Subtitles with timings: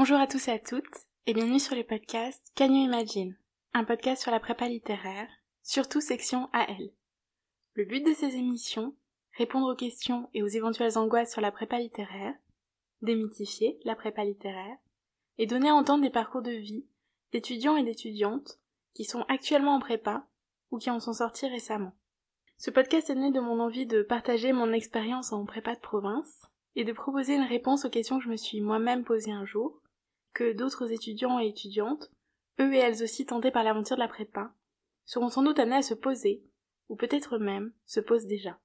[0.00, 3.36] Bonjour à tous et à toutes, et bienvenue sur le podcast Can You Imagine,
[3.74, 5.26] un podcast sur la prépa littéraire,
[5.64, 6.92] surtout section AL.
[7.72, 8.94] Le but de ces émissions,
[9.36, 12.32] répondre aux questions et aux éventuelles angoisses sur la prépa littéraire,
[13.02, 14.76] démythifier la prépa littéraire,
[15.36, 16.86] et donner à entendre des parcours de vie
[17.32, 18.60] d'étudiants et d'étudiantes
[18.94, 20.28] qui sont actuellement en prépa
[20.70, 21.96] ou qui en sont sortis récemment.
[22.56, 26.46] Ce podcast est né de mon envie de partager mon expérience en prépa de province
[26.76, 29.82] et de proposer une réponse aux questions que je me suis moi-même posées un jour,
[30.34, 32.10] que d'autres étudiants et étudiantes,
[32.60, 34.52] eux et elles aussi tentés par l'aventure de la prépa,
[35.04, 36.42] seront sans doute amenés à se poser,
[36.88, 38.58] ou peut-être même se posent déjà.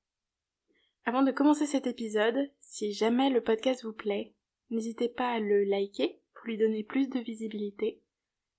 [1.05, 4.33] Avant de commencer cet épisode, si jamais le podcast vous plaît,
[4.69, 8.01] n'hésitez pas à le liker pour lui donner plus de visibilité,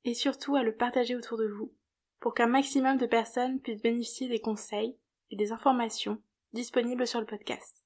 [0.04, 1.72] et surtout à le partager autour de vous,
[2.20, 4.96] pour qu'un maximum de personnes puissent bénéficier des conseils
[5.30, 6.20] et des informations
[6.52, 7.84] disponibles sur le podcast.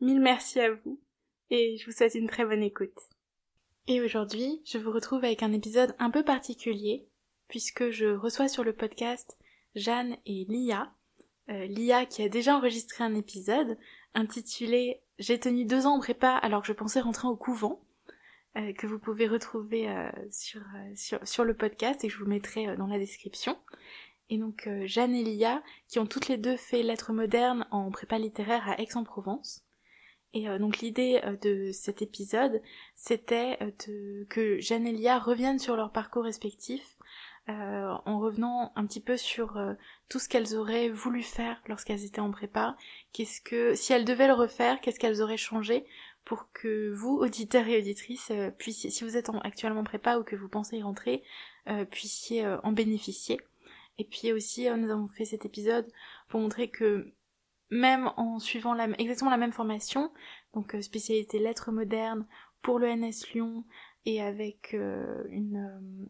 [0.00, 1.00] Mille merci à vous,
[1.50, 3.17] et je vous souhaite une très bonne écoute.
[3.90, 7.08] Et aujourd'hui, je vous retrouve avec un épisode un peu particulier,
[7.48, 9.38] puisque je reçois sur le podcast
[9.74, 10.92] Jeanne et Lia.
[11.48, 13.78] Euh, Lia qui a déjà enregistré un épisode
[14.12, 17.80] intitulé J'ai tenu deux ans en prépa alors que je pensais rentrer au couvent,
[18.58, 20.60] euh, que vous pouvez retrouver euh, sur,
[20.94, 23.56] sur, sur, le podcast et que je vous mettrai dans la description.
[24.28, 28.18] Et donc Jeanne et Lia qui ont toutes les deux fait lettres modernes en prépa
[28.18, 29.64] littéraire à Aix-en-Provence.
[30.34, 32.60] Et donc l'idée de cet épisode,
[32.94, 33.58] c'était
[34.28, 36.98] que Jeanne et Lia reviennent sur leur parcours respectif
[37.48, 39.72] euh, en revenant un petit peu sur euh,
[40.10, 42.76] tout ce qu'elles auraient voulu faire lorsqu'elles étaient en prépa.
[43.14, 45.86] Qu'est-ce que, si elles devaient le refaire, qu'est-ce qu'elles auraient changé
[46.26, 50.24] pour que vous, auditeurs et auditrices, euh, puissiez, si vous êtes actuellement en prépa ou
[50.24, 51.22] que vous pensez y rentrer,
[51.90, 53.38] puissiez en bénéficier.
[53.98, 55.86] Et puis aussi, nous avons fait cet épisode
[56.28, 57.12] pour montrer que
[57.70, 60.10] même en suivant la, exactement la même formation,
[60.54, 62.26] donc spécialité lettres modernes
[62.62, 63.64] pour le NS Lyon
[64.06, 66.08] et avec une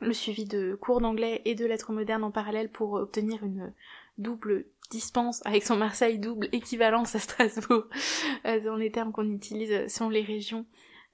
[0.00, 3.72] le suivi de cours d'anglais et de lettres modernes en parallèle pour obtenir une
[4.18, 7.84] double dispense avec son Marseille double équivalence à Strasbourg
[8.46, 10.66] euh, dans les termes qu'on utilise selon les régions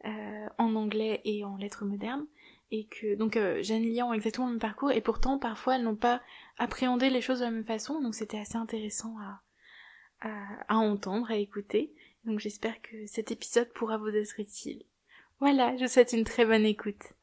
[0.04, 2.26] euh, en anglais et en lettres modernes.
[2.72, 5.84] Et que donc euh, Jeanne Lian ont exactement le même parcours et pourtant parfois elles
[5.84, 6.20] n'ont pas
[6.58, 9.42] appréhendé les choses de la même façon donc c'était assez intéressant à,
[10.20, 11.94] à, à entendre, à écouter
[12.26, 14.82] donc j'espère que cet épisode pourra vous être utile.
[15.38, 17.14] Voilà, je vous souhaite une très bonne écoute.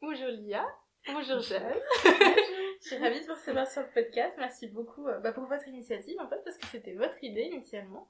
[0.00, 0.66] Bonjour Lia
[1.12, 1.74] Bonjour Jeanne.
[2.04, 4.34] je suis ravie de vous recevoir sur le podcast.
[4.38, 8.08] Merci beaucoup euh, bah, pour votre initiative en fait parce que c'était votre idée initialement.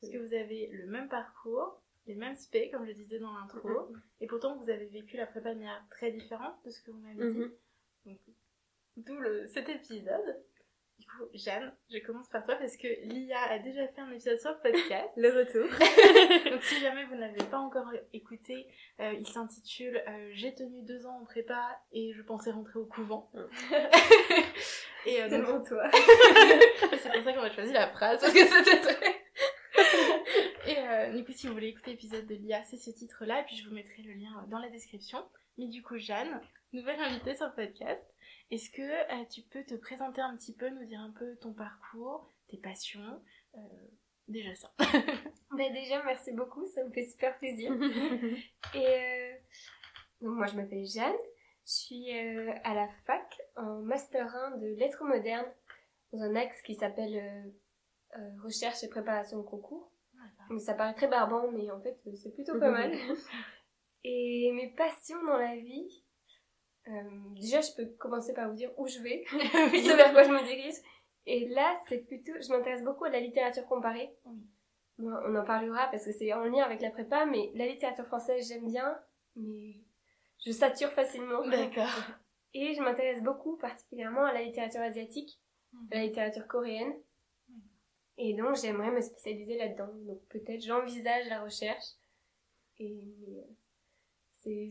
[0.00, 3.68] Parce que vous avez le même parcours, les mêmes spé comme je disais dans l'intro,
[3.68, 4.00] mm-hmm.
[4.20, 7.00] et pourtant vous avez vécu la prépa de manière très différente de ce que vous
[7.00, 7.40] m'avez dit.
[8.06, 8.34] Mm-hmm.
[9.06, 9.16] D'où
[9.46, 10.42] cet épisode.
[10.98, 14.40] Du coup, Jeanne, je commence par toi parce que Lia a déjà fait un épisode
[14.40, 15.10] sur le podcast.
[15.16, 16.50] le retour.
[16.50, 18.66] Donc si jamais vous n'avez pas encore écouté,
[18.98, 22.86] euh, il s'intitule euh, J'ai tenu deux ans en prépa et je pensais rentrer au
[22.86, 23.30] couvent.
[23.32, 23.40] Mm.
[25.06, 25.88] et euh, donc, toi.
[25.92, 29.22] c'est pour ça qu'on a choisi la phrase parce que c'était très...
[30.66, 33.44] et euh, du coup, si vous voulez écouter l'épisode de Lia, c'est ce titre-là, et
[33.44, 35.24] puis je vous mettrai le lien dans la description.
[35.58, 36.40] Mais du coup, Jeanne,
[36.72, 38.04] nouvelle invitée sur le podcast.
[38.50, 41.52] Est-ce que euh, tu peux te présenter un petit peu, nous dire un peu ton
[41.52, 43.20] parcours, tes passions
[43.54, 43.58] euh,
[44.26, 44.72] Déjà ça.
[44.78, 47.72] bah déjà, merci beaucoup, ça me fait super plaisir.
[48.74, 49.34] Et euh,
[50.20, 51.16] donc moi, je m'appelle Jeanne,
[51.66, 55.50] je suis à la fac en Master 1 de lettres modernes
[56.12, 57.52] dans un axe qui s'appelle
[58.42, 59.92] recherche et préparation de concours.
[60.48, 62.92] Donc ça paraît très barbant, mais en fait, c'est plutôt pas mal.
[64.04, 66.02] Et mes passions dans la vie,
[67.34, 70.44] déjà, je peux commencer par vous dire où je vais, ce vers quoi je me
[70.44, 70.76] dirige.
[71.26, 74.10] Et là, c'est plutôt, je m'intéresse beaucoup à la littérature comparée.
[74.98, 78.48] on en parlera parce que c'est en lien avec la prépa, mais la littérature française,
[78.48, 78.98] j'aime bien,
[79.36, 79.74] mais
[80.44, 81.46] je sature facilement.
[81.46, 81.90] D'accord.
[82.54, 85.38] Et je m'intéresse beaucoup particulièrement à la littérature asiatique,
[85.90, 86.94] à la littérature coréenne.
[88.16, 89.90] Et donc, j'aimerais me spécialiser là-dedans.
[90.06, 91.84] Donc, peut-être j'envisage la recherche.
[92.78, 93.04] Et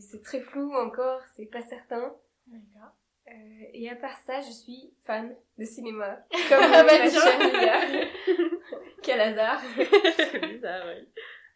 [0.00, 2.14] c'est très flou encore, c'est pas certain.
[2.46, 2.94] D'accord.
[3.28, 6.24] Euh, et à part ça, je suis fan de cinéma.
[6.48, 8.08] Comme ah bah chaîne
[9.02, 9.60] Quel hasard.
[10.16, 11.08] C'est bizarre, oui.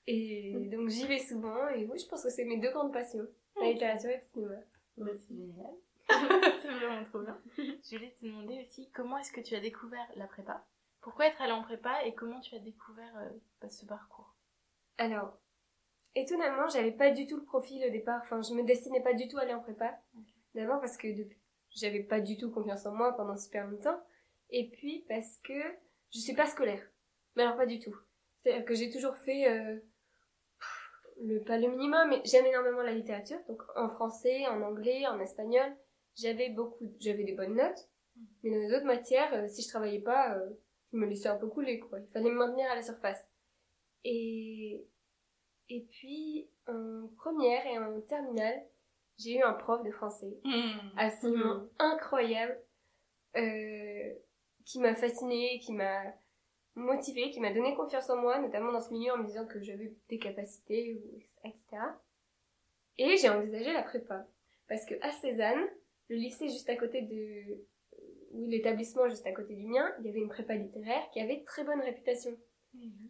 [0.07, 3.27] Et donc j'y vais souvent, et oui, je pense que c'est mes deux grandes passions,
[3.61, 4.57] la littérature et le cinéma.
[4.97, 6.59] Bah, c'est génial.
[6.61, 7.39] c'est vraiment trop bien.
[7.57, 10.65] Je voulais te demander aussi, comment est-ce que tu as découvert la prépa?
[11.01, 14.35] Pourquoi être allée en prépa et comment tu as découvert euh, ce parcours?
[14.99, 15.39] Alors,
[16.15, 18.21] Étonnamment, j'avais pas du tout le profil au départ.
[18.23, 19.99] Enfin, je me destinais pas du tout à aller en prépa.
[20.55, 21.09] D'abord parce que
[21.71, 23.99] j'avais pas du tout confiance en moi pendant super longtemps.
[24.51, 25.59] Et puis parce que
[26.13, 26.83] je suis pas scolaire.
[27.35, 27.97] Mais alors pas du tout.
[28.39, 29.79] C'est-à-dire que j'ai toujours fait euh,
[31.23, 33.39] le pas le minimum, mais j'aime énormément la littérature.
[33.49, 35.75] Donc en français, en anglais, en espagnol,
[36.17, 37.89] j'avais beaucoup, j'avais des bonnes notes.
[38.43, 40.51] Mais dans les autres matières, euh, si je travaillais pas, euh,
[40.93, 42.01] je me laissais un peu couler, quoi.
[42.01, 43.27] Il fallait me maintenir à la surface.
[44.05, 44.85] Et,
[45.73, 48.63] et puis, en première et en terminale,
[49.19, 50.99] j'ai eu un prof de français Hmm.
[50.99, 52.59] absolument incroyable
[53.37, 54.15] euh,
[54.65, 56.03] qui m'a fascinée, qui m'a
[56.75, 59.63] motivée, qui m'a donné confiance en moi, notamment dans ce milieu en me disant que
[59.63, 61.83] j'avais des capacités, ou, etc.
[62.99, 64.27] Et j'ai envisagé la prépa.
[64.69, 65.67] Parce que à Cézanne,
[66.09, 67.65] le lycée juste à côté de...
[68.33, 71.43] Oui, l'établissement juste à côté du mien, il y avait une prépa littéraire qui avait
[71.45, 72.37] très bonne réputation.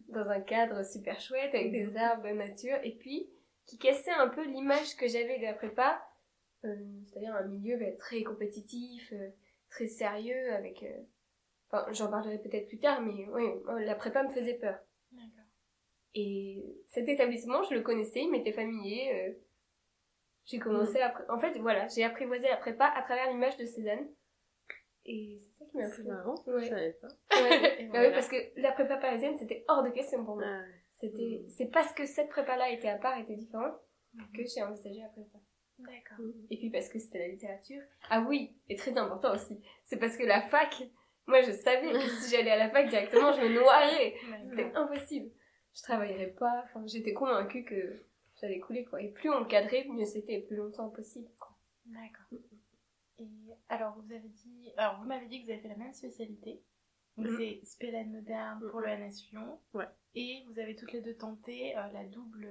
[0.09, 3.29] Dans un cadre super chouette, avec des arbres, nature, et puis
[3.65, 6.05] qui cassait un peu l'image que j'avais de la prépa,
[6.65, 6.75] euh,
[7.05, 9.29] c'est-à-dire un milieu bah, très compétitif, euh,
[9.69, 10.83] très sérieux, avec...
[10.83, 11.01] euh,
[11.71, 13.45] Enfin, j'en parlerai peut-être plus tard, mais oui,
[13.83, 14.77] la prépa me faisait peur.
[15.11, 15.45] D'accord.
[16.13, 19.35] Et cet établissement, je le connaissais, il m'était familier.
[20.45, 21.15] j'ai commencé à...
[21.29, 24.07] En fait, voilà, j'ai apprivoisé la prépa à travers l'image de Cézanne.
[25.05, 26.03] Et c'est ça qui m'a plu.
[26.03, 26.63] marrant, Ouais.
[26.63, 27.07] je savais pas.
[27.41, 27.81] Ouais.
[27.83, 28.07] Et voilà.
[28.07, 30.45] oui, parce que la prépa parisienne, c'était hors de question pour moi.
[30.47, 31.49] Ah, C'était, Mm.
[31.49, 33.73] c'est parce que cette prépa-là était à part, était différente,
[34.35, 35.39] que j'ai envisagé la prépa.
[35.79, 36.25] D'accord.
[36.49, 37.81] Et puis parce que c'était la littérature.
[38.09, 40.83] Ah oui, et très important aussi, c'est parce que la fac,
[41.25, 44.13] moi je savais que si j'allais à la fac directement, je me noierais.
[44.49, 45.31] C'était impossible.
[45.75, 47.99] Je travaillerais pas, enfin j'étais convaincue que
[48.39, 49.01] j'allais couler quoi.
[49.01, 51.27] Et plus on cadrait, mieux c'était, plus longtemps possible.
[51.87, 52.39] D'accord.
[53.19, 53.27] Et
[53.69, 56.61] alors, vous avez dit, alors vous m'avez dit que vous avez fait la même spécialité.
[57.17, 57.37] Donc Mhm.
[57.37, 59.59] c'est Spélane moderne pour le NS Lyon.
[59.73, 59.87] Ouais.
[60.15, 62.49] Et vous avez toutes les deux tenté euh, la double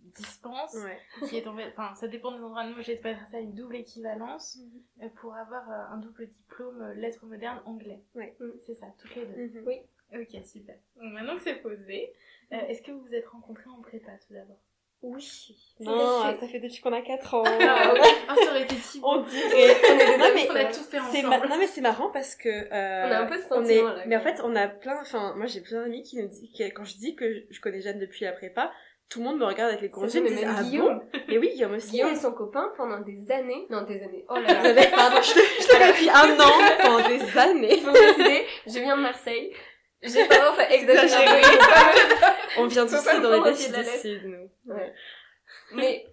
[0.00, 0.98] dispense, Ouais.
[1.28, 2.64] qui est en fait, enfin ça dépend des endroits.
[2.66, 4.82] Nous, j'ai pas ça une double équivalence Mhm.
[5.02, 8.02] euh, pour avoir euh, un double diplôme lettres modernes anglais.
[8.14, 8.34] Ouais.
[8.40, 8.52] Mhm.
[8.64, 9.60] C'est ça, toutes les deux.
[9.60, 9.66] Mhm.
[9.66, 9.80] Oui.
[10.14, 10.76] Ok, super.
[10.96, 12.12] Donc maintenant que c'est posé,
[12.52, 14.60] euh, est-ce que vous vous êtes rencontrés en prépa tout d'abord?
[15.02, 15.56] Oui.
[15.80, 17.44] Non, Ça fait- ça fait depuis qu'on a 4 ans.
[17.46, 17.94] Ah,
[18.34, 19.76] ça aurait été si On dirait.
[19.90, 20.78] On est des Non, mais On a ça.
[20.78, 21.42] tout fait C'est ensemble.
[21.42, 23.96] ma- Non mais c'est marrant parce que euh, On a un peu ce sentiment, est-
[23.96, 26.48] là, mais en fait on a plein enfin moi j'ai plein d'amis qui nous disent
[26.58, 28.72] que quand je dis que je connais Jeanne depuis la prépa
[29.08, 30.98] tout le monde me regarde avec les gros C'est yeux et me même ah Guillaume.
[31.12, 31.18] bon?
[31.28, 34.34] Et oui Guillaume aussi Guillaume et son copain pendant des années, non des années, oh
[34.34, 36.52] là là, J'avais- pardon je te depuis un an
[36.82, 39.52] pendant des années faut préciser, je viens de Marseille.
[40.02, 41.42] J'ai tendance à exagérer.
[42.58, 44.74] On vient tous dans les défis pied de la du sud nous.
[44.74, 44.92] Ouais.
[45.74, 46.06] Mais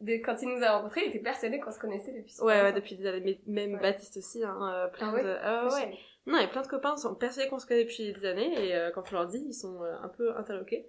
[0.00, 2.72] de, quand il nous a rencontrés, il était persuadé qu'on se connaissait depuis ouais ouais
[2.72, 3.80] depuis des années mais même Ouais.
[3.80, 6.60] Baptiste aussi hein, euh, plein Ah ouais de ah ouais non il y a plein
[6.62, 9.26] de copains sont persuadés qu'on se connaît depuis des années et euh, quand je leur
[9.26, 10.86] dis ils sont euh, un peu interloqués.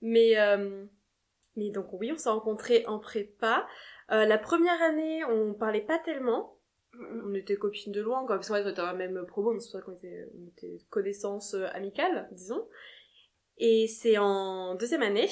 [0.00, 0.84] Mais euh,
[1.56, 3.66] mais donc oui on s'est rencontrés en prépa.
[4.10, 6.55] Euh, la première année on parlait pas tellement
[7.24, 9.52] on était copines de loin, quoi, parce qu'en fait, on était dans la même promo,
[9.52, 12.68] donc c'est pour ça qu'on était, on était connaissances euh, amicales, disons.
[13.58, 15.28] Et c'est en deuxième année,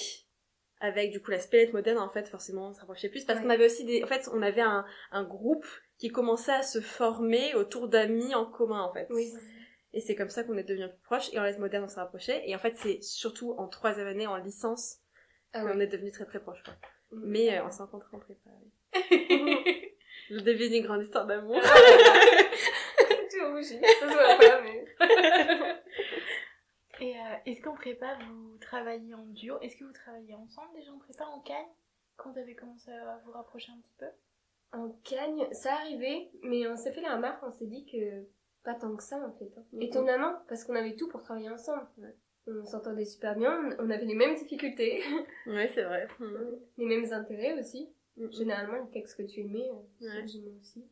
[0.80, 3.44] avec du coup la spélette moderne, en fait, forcément, on se rapprochait plus, parce Ouais.
[3.44, 5.66] qu'on avait aussi des, en fait, on avait un, un groupe
[5.98, 9.06] qui commençait à se former autour d'amis en commun, en fait.
[9.10, 9.32] Oui.
[9.92, 12.00] Et c'est comme ça qu'on est devenus plus proches, et en lettres modernes, on s'est
[12.00, 14.96] rapprochés, et en fait, c'est surtout en troisième année, en licence,
[15.52, 15.84] Ah qu'on ouais.
[15.84, 16.74] est devenus très très proches, quoi.
[17.12, 17.22] Mm.
[17.26, 18.50] Mais euh, on s'est rencontrés en prépa,
[20.30, 21.60] Le début d'une grande histoire d'amour.
[23.30, 24.84] tu rougis, ça se voit pas, mais...
[27.00, 29.58] Et euh, est-ce qu'en prépa, vous travaillez en duo?
[29.60, 30.92] Est-ce que vous travaillez ensemble déjà?
[30.92, 31.66] En prépa, en cagne
[32.16, 34.06] Quand vous avez commencé à vous rapprocher un petit peu?
[34.72, 38.24] En Cagne, ça arrivait, mais on s'est fait la remarque, on s'est dit que
[38.64, 39.52] pas tant que ça en fait.
[39.56, 39.62] hein.
[39.80, 41.86] Étonnamment, parce qu'on avait tout pour travailler ensemble.
[42.48, 45.00] On s'entendait super bien, on avait les mêmes difficultés,
[45.46, 46.08] Ouais, c'est vrai.
[46.78, 47.88] Les mêmes intérêts aussi.
[48.16, 48.30] Mm.
[48.32, 50.26] Généralement, le texte que tu aimais, euh, Ouais.
[50.26, 50.84] j'aimais aussi.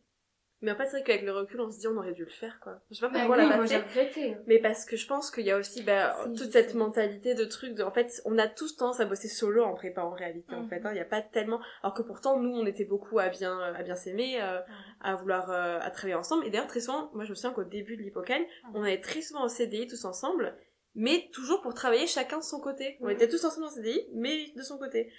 [0.65, 2.31] Mais en fait, c'est vrai qu'avec le recul, on se dit on aurait dû le
[2.31, 2.81] faire, quoi.
[2.89, 4.31] Je sais pas Bah pourquoi oui, l'a pas fait.
[4.33, 4.43] hein.
[4.47, 7.75] Mais parce que je pense qu'il y a aussi bah, toute cette mentalité de truc
[7.75, 7.83] de...
[7.83, 10.69] En fait, on a tous tendance à bosser solo en prépa en réalité, en Mhm.
[10.69, 10.77] fait.
[10.87, 10.91] hein.
[10.91, 11.61] Il n'y a pas tellement...
[11.83, 14.61] Alors que pourtant, nous, on était beaucoup à bien, à bien s'aimer, euh,
[15.01, 16.47] à vouloir euh, à travailler ensemble.
[16.47, 19.21] Et d'ailleurs, très souvent, moi, je me souviens qu'au début de l'hypocagne, on allait très
[19.21, 20.57] souvent au CDI tous ensemble,
[20.95, 22.99] mais toujours pour travailler chacun de son côté.
[23.01, 23.11] On Mhm.
[23.11, 25.13] était tous ensemble en CDI, mais de son côté.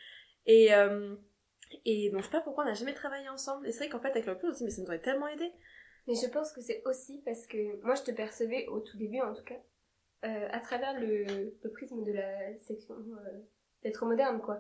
[0.46, 0.74] Et...
[0.74, 1.16] Euh...
[1.86, 3.68] Et donc, je sais pas pourquoi on n'a jamais travaillé ensemble.
[3.68, 5.01] Et c'est vrai qu'en fait, avec le recul, on se dit, mais ça nous aurait
[5.01, 5.51] tellement aidé.
[6.08, 9.22] Mais je pense que c'est aussi parce que moi je te percevais au tout début
[9.22, 9.56] en tout cas
[10.25, 11.24] euh, à travers le,
[11.63, 13.39] le prisme de la section euh,
[13.86, 14.60] lettres modernes quoi.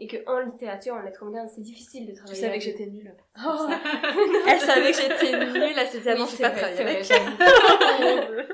[0.00, 2.36] Et que en littérature, en lettres modernes, c'est difficile de Je travailler.
[2.40, 3.16] savais avec que j'étais nulle.
[3.44, 3.68] Oh.
[4.48, 6.80] Elle savait que j'étais nulle, elle s'est dit, ah Oui, non, je sais pas travailler
[6.80, 8.50] avec.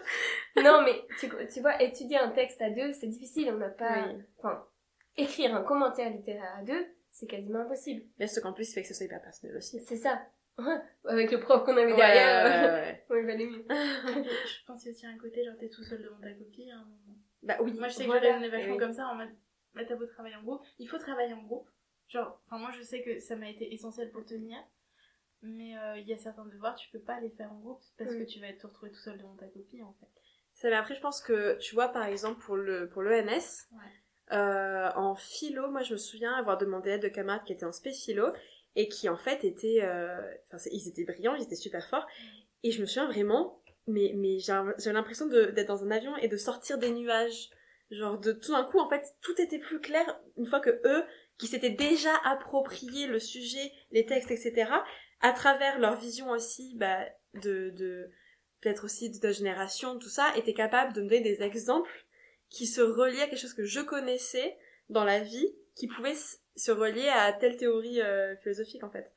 [0.62, 3.50] non mais tu, tu vois, étudier un texte à deux, c'est difficile.
[3.52, 4.06] On n'a pas.
[4.06, 4.22] Oui.
[4.38, 4.64] Enfin,
[5.16, 8.04] écrire un commentaire littéraire à deux, c'est quasiment impossible.
[8.18, 9.80] Mais ce qu'en plus, il fait que ce soit hyper personnel aussi.
[9.82, 10.26] C'est ça.
[11.06, 12.44] Avec le prof qu'on avait Ouais, derrière,
[13.08, 13.22] ouais, ouais.
[13.26, 13.64] valait mieux.
[13.70, 16.70] Je pense qu'il y a aussi un côté, genre t'es tout seul devant ta copie
[16.70, 17.16] à un moment.
[17.42, 17.72] Bah oui.
[17.74, 18.22] Moi je sais que Voilà.
[18.22, 18.78] je raisonnais vachement Oui.
[18.78, 19.30] comme ça en mode
[19.74, 21.68] bah, t'as beau travailler en groupe, il faut travailler en groupe.
[22.08, 24.58] Genre, enfin, moi je sais que ça m'a été essentiel pour tenir.
[25.40, 28.12] Mais euh, il y a certains devoirs, tu peux pas les faire en groupe parce
[28.12, 28.18] Mm.
[28.18, 30.06] que tu vas te retrouver tout seul devant ta copie en fait.
[30.52, 33.78] Ça, mais après, je pense que, tu vois, par exemple, pour le pour l'ENS, Ouais.
[34.32, 37.72] Euh, en philo, moi, je me souviens avoir demandé à de camarades qui étaient en
[37.72, 37.92] spé
[38.74, 39.80] et qui, en fait, étaient...
[39.82, 40.16] euh,
[40.70, 42.06] ils étaient brillants, ils étaient super forts.
[42.62, 43.58] Et je me souviens vraiment...
[43.88, 47.50] Mais, mais j'ai l'impression d'être dans un avion et de sortir des nuages.
[47.90, 51.04] Genre, de tout d'un coup, en fait, tout était plus clair une fois que eux,
[51.36, 54.70] qui s'étaient déjà approprié le sujet, les textes, etc.,
[55.20, 57.70] à travers leur vision aussi bah, de...
[57.70, 58.10] de
[58.60, 62.06] peut-être aussi de ta génération, tout ça, étaient capables de me donner des exemples
[62.52, 64.56] qui se reliaient à quelque chose que je connaissais
[64.90, 66.14] dans la vie, qui pouvait
[66.54, 69.10] se relier à telle théorie euh, philosophique en fait.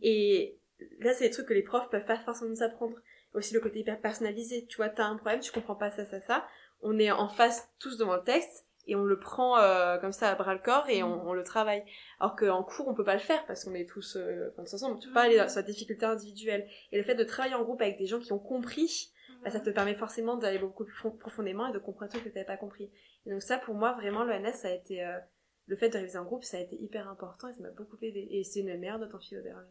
[0.00, 0.58] Et
[1.00, 2.96] là, c'est des trucs que les profs peuvent pas forcément nous apprendre.
[3.34, 4.64] Aussi le côté hyper personnalisé.
[4.66, 6.46] Tu vois, t'as un problème, tu comprends pas ça, ça, ça.
[6.80, 10.30] On est en face tous devant le texte et on le prend euh, comme ça
[10.30, 11.84] à bras le corps et on, on le travaille.
[12.20, 14.98] Alors qu'en cours, on peut pas le faire parce qu'on est tous, euh, ensemble.
[14.98, 16.66] Tu peux pas aller sur la difficulté individuelle.
[16.90, 19.60] Et le fait de travailler en groupe avec des gens qui ont compris, bah, ça
[19.60, 22.56] te permet forcément d'aller beaucoup plus profondément et de comprendre un truc que t'avais pas
[22.56, 22.90] compris.
[23.26, 25.04] Et donc ça, pour moi, vraiment, l'ENS, ça a été...
[25.04, 25.18] euh,
[25.66, 27.98] le fait de réviser en groupe, ça a été hyper important et ça m'a beaucoup
[28.00, 28.26] aidé.
[28.30, 29.62] Et c'est une meilleure note en philo d'ailleurs.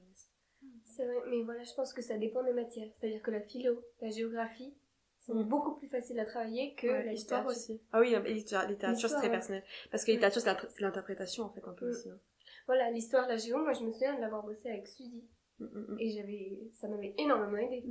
[0.86, 2.90] C'est vrai, mais voilà, je pense que ça dépend des matières.
[3.00, 4.74] C'est-à-dire que la philo, la géographie,
[5.22, 5.48] sont Mm.
[5.50, 7.82] beaucoup plus faciles à travailler que Ouais, la l'histoire aussi.
[7.92, 9.32] Ah oui, la littérature, c'est très ouais.
[9.32, 9.64] personnel.
[9.92, 10.16] Parce que Oui.
[10.18, 11.90] littérature, c'est l'inter- c'est l'interprétation, en fait, un peu Mm.
[11.90, 12.10] aussi.
[12.10, 12.20] hein.
[12.68, 15.24] Voilà, l'histoire, la géo, moi je me souviens de l'avoir bossé avec Suzy.
[15.60, 15.98] Mm, mm, mm.
[16.00, 17.84] Et j'avais, ça m'avait énormément aidé.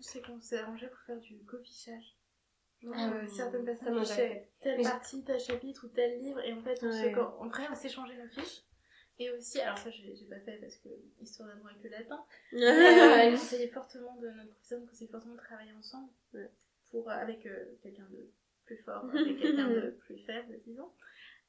[0.00, 2.16] Sais qu'on s'est arrangé pour faire du cofichage.
[2.82, 4.50] Genre, Ah, euh, certaines personnes fichaient fait.
[4.60, 7.48] telle partie, tel chapitre ou tel livre, et en fait, on, Ouais.
[7.48, 8.62] vrai, on s'échangeait nos fiches.
[9.18, 10.88] Et aussi, alors ça, j'ai pas fait parce que
[11.22, 15.34] histoire d'amour avec le latin, euh, elle conseillait fortement de notre professeur nous conseillait fortement
[15.34, 16.50] de travailler ensemble Ouais.
[16.90, 18.30] pour, euh, avec euh, quelqu'un de
[18.66, 20.90] plus fort, avec quelqu'un de plus faible, disons.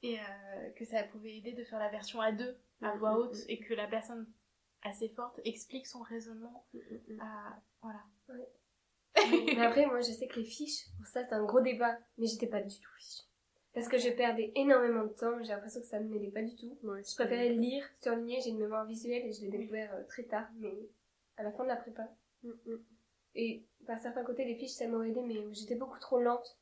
[0.04, 3.18] Et euh, que ça pouvait aider de faire la version à deux, à Mhm, voix
[3.20, 3.46] haute, mhm.
[3.50, 4.26] et que la personne
[4.84, 7.20] assez forte explique son raisonnement Mm, mm, mm.
[7.22, 7.62] à.
[7.82, 8.00] Voilà.
[9.56, 12.28] mais après, moi je sais que les fiches, pour ça c'est un gros débat, mais
[12.28, 13.24] j'étais pas du tout fiche.
[13.74, 16.56] Parce que je perdais énormément de temps, j'ai l'impression que ça ne m'aidait pas du
[16.56, 16.78] tout.
[16.84, 20.24] Ouais, Je préférais lire, surligner, j'ai une mémoire visuelle et je l'ai découvert euh, très
[20.24, 20.74] tard, mais
[21.38, 22.08] à la fin de la prépa.
[22.44, 22.80] Mm, mm.
[23.36, 26.58] Et par certains côtés, les fiches, ça m'aurait aidé, mais j'étais beaucoup trop lente.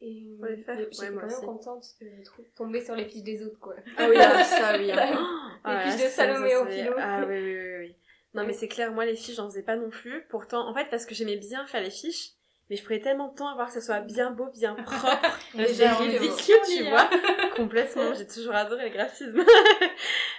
[0.00, 2.08] Et Ouais, j'étais moi quand même contente de
[2.56, 3.76] tomber sur les fiches des autres, quoi.
[3.96, 4.90] Ah oui, ah, ça, oui.
[4.92, 4.98] Hein.
[5.64, 6.94] les Ah, fiches là, de Salomé c'est- philo.
[6.98, 7.96] Ah oui, oui, oui, oui.
[8.34, 10.26] Non, mais c'est clair, moi, les fiches, j'en faisais pas non plus.
[10.28, 12.30] Pourtant, en fait, parce que j'aimais bien faire les fiches,
[12.68, 15.38] mais je prenais tellement de temps à voir que ça soit bien beau, bien propre.
[15.54, 17.08] C'est est ridicule, tu vois.
[17.56, 19.44] Complètement, j'ai toujours adoré le graphisme.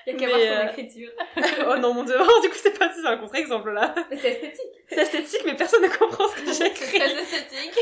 [0.07, 1.11] Il y a qu'à voir son euh, écriture.
[1.69, 3.95] oh non, mon dieu, oh, du coup, c'est pas si c'est un contre-exemple là.
[4.09, 4.71] Mais c'est esthétique.
[4.89, 6.99] C'est esthétique, mais personne ne comprend ce que C'est j'écris.
[6.99, 7.79] très esthétique.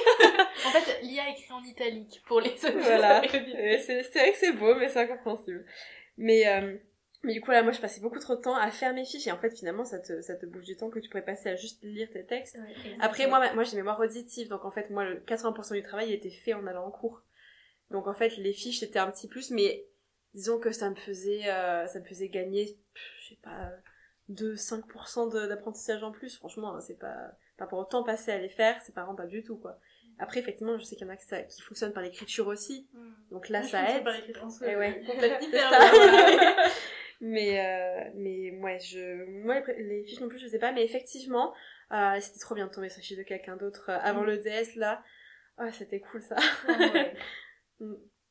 [0.65, 3.21] En fait, l'IA écrit en italique pour les auditeurs Voilà.
[3.31, 5.65] C'est c'est vrai que c'est beau, mais c'est incompréhensible.
[6.17, 6.75] Mais, euh,
[7.23, 9.27] mais du coup, là, moi, je passais beaucoup trop de temps à faire mes fiches,
[9.27, 11.49] et en fait, finalement, ça te, ça te bouge du temps que tu pourrais passer
[11.49, 12.57] à juste lire tes textes.
[12.99, 16.13] Après, moi, moi, j'ai mémoire auditive, donc en fait, moi, le 80% du travail il
[16.13, 17.21] était fait en allant en cours.
[17.91, 19.85] Donc en fait, les fiches, c'était un petit plus, mais
[20.33, 22.77] disons que ça me faisait, euh, ça me faisait gagner,
[23.21, 23.69] je sais pas,
[24.29, 26.35] 2-5% de- d'apprentissage en plus.
[26.37, 27.15] Franchement, hein, c'est pas,
[27.57, 29.77] par rapport au temps passé à les faire, c'est pas rentable du tout, quoi.
[30.19, 32.87] Après, effectivement, je sais qu'il y en a qui, ça, qui fonctionnent par l'écriture aussi,
[33.31, 34.03] donc là, Moi, ça aide.
[34.03, 35.03] par l'écriture en soi, Eh ouais.
[37.25, 41.53] mais euh, mais ouais je moi les, fiches non plus je sais pas mais effectivement
[41.93, 44.25] euh, c'était trop bien de tomber sur fiche de quelqu'un d'autre euh, avant Mm.
[44.27, 45.01] le DS là
[45.57, 46.35] ah c'était cool ça
[46.67, 47.15] Ouais.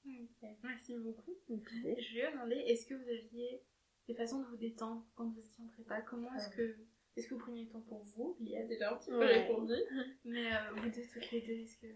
[0.04, 1.32] Ok, Merci beaucoup.
[1.48, 1.58] Mm.
[1.68, 3.62] Je lui ai demandé, est-ce que vous aviez
[4.08, 6.00] des façons de vous détendre quand vous étiez en prépa?
[6.02, 6.56] Comment est-ce Ah.
[6.56, 6.76] que...
[7.16, 8.36] Est-ce que vous preniez le temps pour vous?
[8.40, 9.42] Il y a déjà un petit peu Ouais.
[9.42, 9.74] répondu.
[10.24, 11.86] Mais euh, vous deux, toutes les deux, est-ce que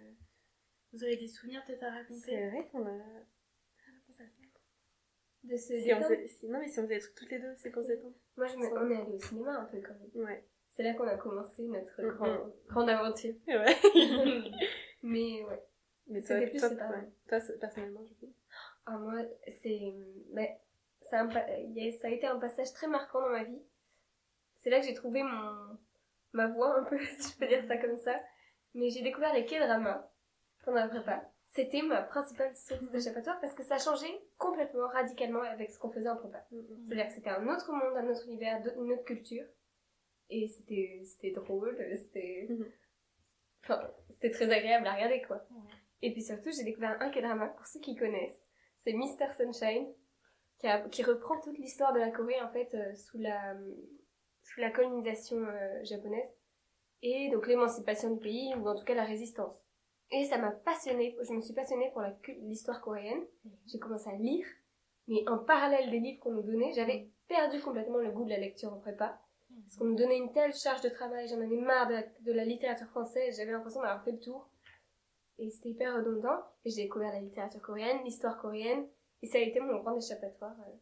[0.92, 2.20] vous avez des souvenirs peut-être à raconter?
[2.20, 3.00] C'est vrai qu'on a
[5.48, 7.54] De se si faisait- si- non mais si on faisait des trucs toutes les deux
[7.56, 8.64] c'est qu'on se détend Moi, je me...
[8.72, 10.24] on est allé au cinéma un peu quand même.
[10.26, 12.08] ouais C'est là qu'on a commencé notre Mhm.
[12.10, 12.36] grand...
[12.68, 13.34] grande aventure.
[13.46, 13.76] ouais
[15.02, 15.62] Mais ouais.
[16.08, 17.08] mais toi, plus toi, ouais.
[17.28, 18.32] toi personnellement du coup
[18.86, 19.20] Ah, moi,
[19.62, 19.80] c'est.
[20.32, 20.58] Mais
[21.02, 23.60] ça y a- ça a été un passage très marquant dans ma vie.
[24.56, 25.78] C'est là que j'ai trouvé mon
[26.32, 28.20] ma voix un peu, si je peux dire ça comme ça.
[28.74, 30.10] Mais j'ai découvert les K-dramas
[30.64, 31.30] pendant la prépa.
[31.56, 36.08] C'était ma principale source d'échappatoire parce que ça changeait complètement, radicalement avec ce qu'on faisait
[36.10, 36.46] en prépa.
[36.50, 39.46] C'est-à-dire que c'était un autre monde, un autre univers, une autre culture.
[40.28, 42.46] Et c'était c'était drôle, c'était.
[42.50, 42.70] Mhm.
[43.64, 45.46] Enfin, c'était très agréable à regarder quoi.
[46.02, 48.44] Et puis surtout, j'ai découvert un K-drama, pour ceux qui connaissent.
[48.78, 49.32] C'est Mr.
[49.36, 49.88] Sunshine,
[50.58, 53.56] qui, a- qui reprend toute l'histoire de la Corée, en fait, euh, sous, la,
[54.44, 56.28] sous la colonisation euh, japonaise.
[57.02, 59.54] Et donc l'émancipation du pays, ou en tout cas la résistance.
[60.10, 61.16] Et ça m'a passionnée.
[61.22, 62.02] Je me suis passionnée pour
[62.42, 63.24] l'histoire coréenne.
[63.66, 64.46] J'ai commencé à lire.
[65.08, 68.38] Mais en parallèle des livres qu'on nous donnait, j'avais perdu complètement le goût de la
[68.38, 69.20] lecture en prépa.
[69.64, 72.88] Parce qu'on me donnait une telle charge de travail, j'en avais marre de la, littérature
[72.88, 74.48] française, j'avais l'impression d'avoir fait le tour.
[75.38, 76.40] Et c'était hyper redondant.
[76.64, 78.86] Et j'ai découvert la littérature coréenne, l'histoire coréenne.
[79.22, 80.56] Et ça a été mon grand échappatoire.
[80.68, 80.72] Euh,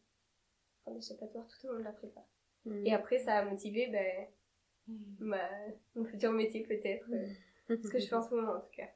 [0.86, 2.20] grand échappatoire tout au long de la prépa.
[2.64, 2.86] Hmm.
[2.86, 4.26] Et après, ça a motivé ben,
[4.86, 5.34] hmm.
[5.94, 7.06] mon futur métier peut-être.
[7.12, 8.88] Euh, ce que je fais en ce moment en tout cas.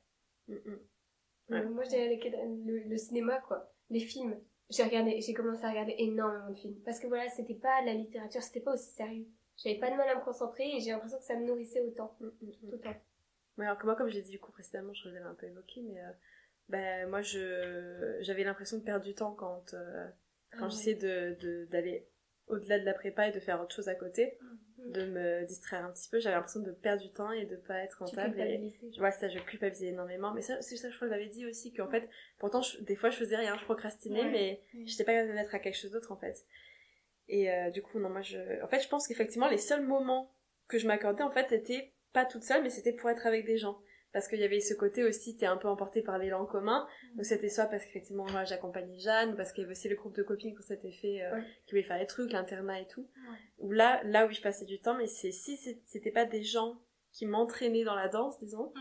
[0.49, 2.21] Hmm, moi, je dirais
[2.67, 3.73] le, le, cinéma, quoi.
[3.91, 4.39] Les films.
[4.71, 6.79] J'ai regardé, j'ai commencé à regarder énormément de films.
[6.85, 9.27] Parce que voilà, c'était pas la littérature, c'était pas aussi sérieux.
[9.57, 12.17] J'avais pas de mal à me concentrer et j'ai l'impression que ça me nourrissait autant.
[12.19, 12.81] Tout
[13.57, 15.83] Ouais, alors que moi, comme j'ai dit du coup précédemment, je l'avais un peu évoqué,
[15.83, 16.11] mais euh,
[16.69, 20.09] ben, moi, je, j'avais l'impression de perdre du temps quand, euh,
[20.53, 22.07] quand ah j'essayais de, d'aller
[22.49, 24.93] au-delà de la prépa et de faire autre chose à côté, mm.
[24.93, 26.19] de me distraire un petit peu.
[26.21, 28.41] J'avais l'impression de perdre du temps et de pas être rentable.
[28.41, 30.33] Et, ouais, ça, je culpabilisais énormément.
[30.33, 33.11] Mais ça, c'est ça, je crois que j'avais dit aussi, qu'en fait, pourtant, des fois,
[33.11, 36.13] je faisais rien, je procrastinais, mais j'étais pas capable de mettre à quelque chose d'autre,
[36.13, 36.45] en fait.
[37.29, 40.35] Et euh, du coup, non, moi, je, en fait, je pense qu'effectivement, les seuls moments
[40.67, 43.59] que je m'accordais, en fait, c'était pas toute seule, mais c'était pour être avec des
[43.59, 43.79] gens
[44.13, 46.87] parce qu'il y avait ce côté aussi t'es un peu emporté par l'élan commun.
[47.15, 50.15] Donc c'était soit parce qu'effectivement moi j'accompagnais Jeanne parce qu'il y avait aussi le groupe
[50.15, 53.09] de copines qu'on s'était fait euh, qui voulaient faire des trucs l'internat et tout.
[53.59, 56.81] Ou là là où je passais du temps mais c'est si c'était pas des gens
[57.13, 58.73] qui m'entraînaient dans la danse disons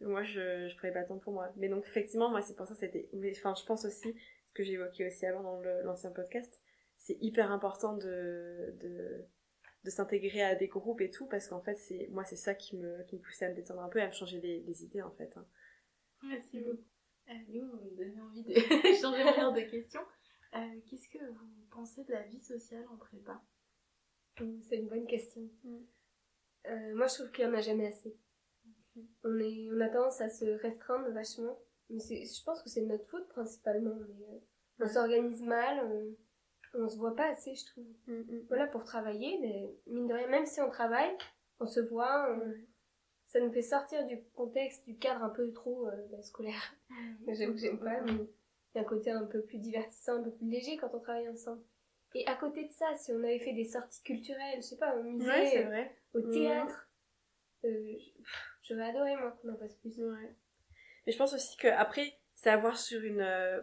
[0.00, 1.52] moi je je prenais pas le temps pour moi.
[1.56, 3.08] Mais donc effectivement moi c'est pour ça c'était
[3.38, 4.14] enfin je pense aussi
[4.48, 6.60] ce que j'évoquais aussi avant dans l'ancien podcast
[7.02, 9.26] c'est hyper important de, de
[9.84, 12.76] de s'intégrer à des groupes et tout parce qu'en fait c'est moi c'est ça qui
[12.76, 15.02] me, qui me poussait à me détendre un peu et à me changer les, idées
[15.02, 15.46] en fait hein.
[16.22, 16.84] merci beaucoup.
[17.28, 18.54] Euh, nous vous me donnez envie de
[19.00, 20.00] changer de de questions.
[20.54, 23.42] Euh, qu'est-ce que vous pensez de la vie sociale en prépa?
[24.68, 25.42] C'est une bonne question.
[25.62, 25.76] Mm.
[26.66, 28.16] euh, moi je trouve qu'il n'y en a jamais assez.
[29.24, 31.58] On est on a tendance à se restreindre vachement
[31.90, 33.98] mais je pense que c'est notre faute principalement
[34.78, 36.16] on s'organise mal on
[36.88, 37.86] se voit pas assez, je trouve.
[38.06, 38.44] Mm, mm.
[38.48, 41.16] Voilà, pour travailler, mais mine de rien, même si on travaille,
[41.60, 42.34] on se voit,
[43.26, 46.74] ça nous fait sortir du contexte, du cadre un peu trop euh, ben, scolaire.
[46.90, 47.32] Mm.
[47.34, 50.32] J'aime j'aime pas, mais il y a un côté un peu plus divertissant, un peu
[50.32, 51.62] plus léger quand on travaille ensemble.
[52.14, 54.96] Et à côté de ça, si on avait fait des sorties culturelles, je sais pas,
[54.96, 55.66] au musée,
[56.12, 56.90] au théâtre,
[57.64, 57.94] euh,
[58.62, 59.98] j'aurais adoré moi qu'on en fasse plus.
[61.06, 63.62] Mais je pense aussi que après, c'est à voir sur une euh,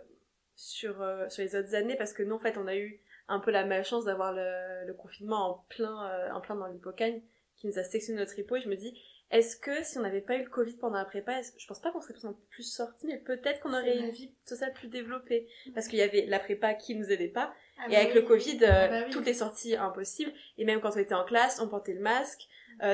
[0.59, 3.39] sur, euh, sur les autres années parce que nous en fait on a eu un
[3.39, 7.21] peu la malchance d'avoir le, le, confinement en plein, euh, en plein dans l'hypocagne
[7.55, 8.93] qui nous a sectionné notre hypo et je me dis
[9.31, 11.91] est-ce que si on n'avait pas eu le Covid pendant la prépa, je pense pas
[11.91, 12.15] qu'on serait
[12.49, 15.47] plus sorti, mais peut-être qu'on aurait une vie sociale plus développée.
[15.75, 17.53] Parce qu'il y avait la prépa qui nous aidait pas.
[17.77, 20.33] Ah et bah avec le Covid, euh, ah bah toutes les sorties impossibles.
[20.57, 22.47] Et même quand on était en classe, on portait le masque.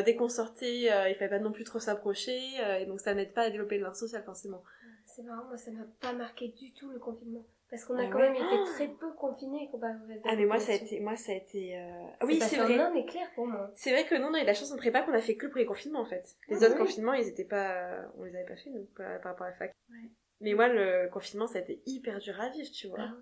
[0.03, 2.37] dès qu'on sortait, il fallait pas non plus trop s'approcher.
[2.81, 4.61] et donc ça n'aide pas à développer le lien social forcément.
[5.05, 7.45] C'est marrant, moi ça m'a pas marqué du tout le confinement.
[7.69, 10.45] Parce qu'on a ah quand même été très peu confinés comparé au reste Ah mais
[10.45, 12.03] moi ça a été moi ça a été euh...
[12.23, 13.05] oui c'est vrai.
[13.05, 13.71] Clair pour moi.
[13.73, 15.45] C'est vrai que non on a eu la chance en prépa qu'on a fait que
[15.45, 16.35] le premier confinement en fait.
[16.47, 19.47] Les ah autres confinements ils étaient pas on les avait pas fait nous par, rapport
[19.47, 19.73] à la fac.
[19.89, 20.09] Ouais.
[20.41, 22.99] Mais moi le confinement ça a été hyper dur à vivre tu vois.
[22.99, 23.15] Ah,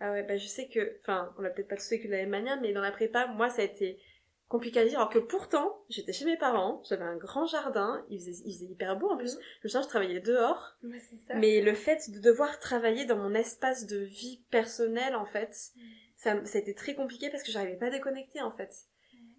[0.00, 2.18] ah ouais bah je sais que enfin on l'a peut-être pas tous vécu de la
[2.18, 4.00] même manière mais dans la prépa moi ça a été
[4.48, 8.18] compliqué à dire, alors que pourtant, j'étais chez mes parents, j'avais un grand jardin, il
[8.18, 10.76] faisait, il faisait hyper beau en plus, le soir je travaillais dehors,
[11.34, 15.80] mais le fait de devoir travailler dans mon espace de vie personnelle, en fait, mm.
[16.16, 18.72] ça, ça a été très compliqué parce que j'arrivais pas à déconnecter, en fait.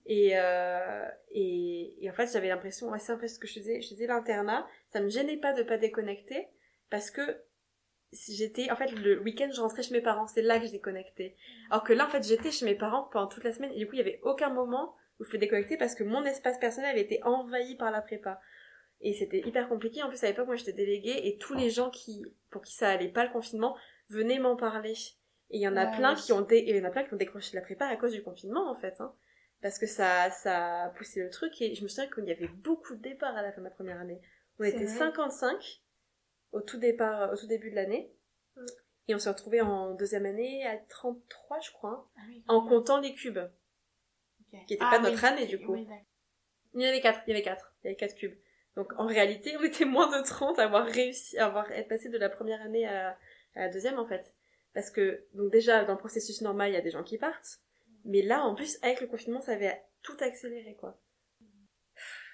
[0.08, 3.60] Et, euh, et, et, en fait, j'avais l'impression, ouais, c'est un peu ce que je
[3.60, 6.48] disais, je disais l'internat, ça me gênait pas de pas déconnecter,
[6.89, 7.22] parce que
[8.15, 10.28] j'étais en fait le week-end je rentrais chez mes parents.
[10.28, 11.36] C'est là que je déconnectais.
[11.69, 13.71] Alors que là en fait j'étais chez mes parents pendant toute la semaine.
[13.73, 16.23] Et du coup il y avait aucun moment où je pouvais déconnecter parce que mon
[16.25, 18.39] espace personnel avait été envahi par la prépa.
[19.01, 20.04] Et c'était hyper compliqué.
[20.04, 22.89] En plus à l'époque moi j'étais déléguée et tous les gens qui pour qui ça
[22.89, 23.75] allait pas le confinement
[24.10, 24.93] venaient m'en parler.
[25.51, 27.17] Et il y en a plein qui ont il y en a plein qui ont
[27.17, 29.13] décroché de la prépa à cause du confinement en fait hein.
[29.62, 32.47] parce que ça ça a poussé le truc et je me souviens qu'il y avait
[32.47, 34.21] beaucoup de départs à la fin de ma première année.
[34.60, 35.85] On était 55
[36.56, 38.12] au tout départ, au tout début de l'année.
[38.56, 38.65] Mm.
[39.08, 43.13] Et on s'est retrouvé en deuxième année à 33, je crois, ah en comptant les
[43.13, 43.39] cubes.
[44.50, 45.76] Qui n'étaient ah pas notre année, du coup.
[45.76, 48.36] il y en avait quatre, il y avait quatre, il y avait quatre cubes.
[48.76, 52.10] Donc, en réalité, on était moins de 30 à avoir réussi, à avoir, être passé
[52.10, 53.18] de la première année à,
[53.56, 54.34] la deuxième, en fait.
[54.74, 57.60] Parce que, donc déjà, dans le processus normal, il y a des gens qui partent.
[58.06, 61.00] Mais là, en plus, avec le confinement, ça avait tout accéléré, quoi.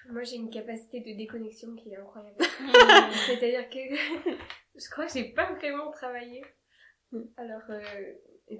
[0.08, 2.36] Moi, j'ai une capacité de déconnexion qui est incroyable.
[3.26, 3.78] C'est-à-dire que
[4.74, 6.44] je crois que j'ai pas vraiment travaillé.
[7.12, 7.22] Hmm.
[7.36, 8.14] Alors, euh,
[8.50, 8.56] je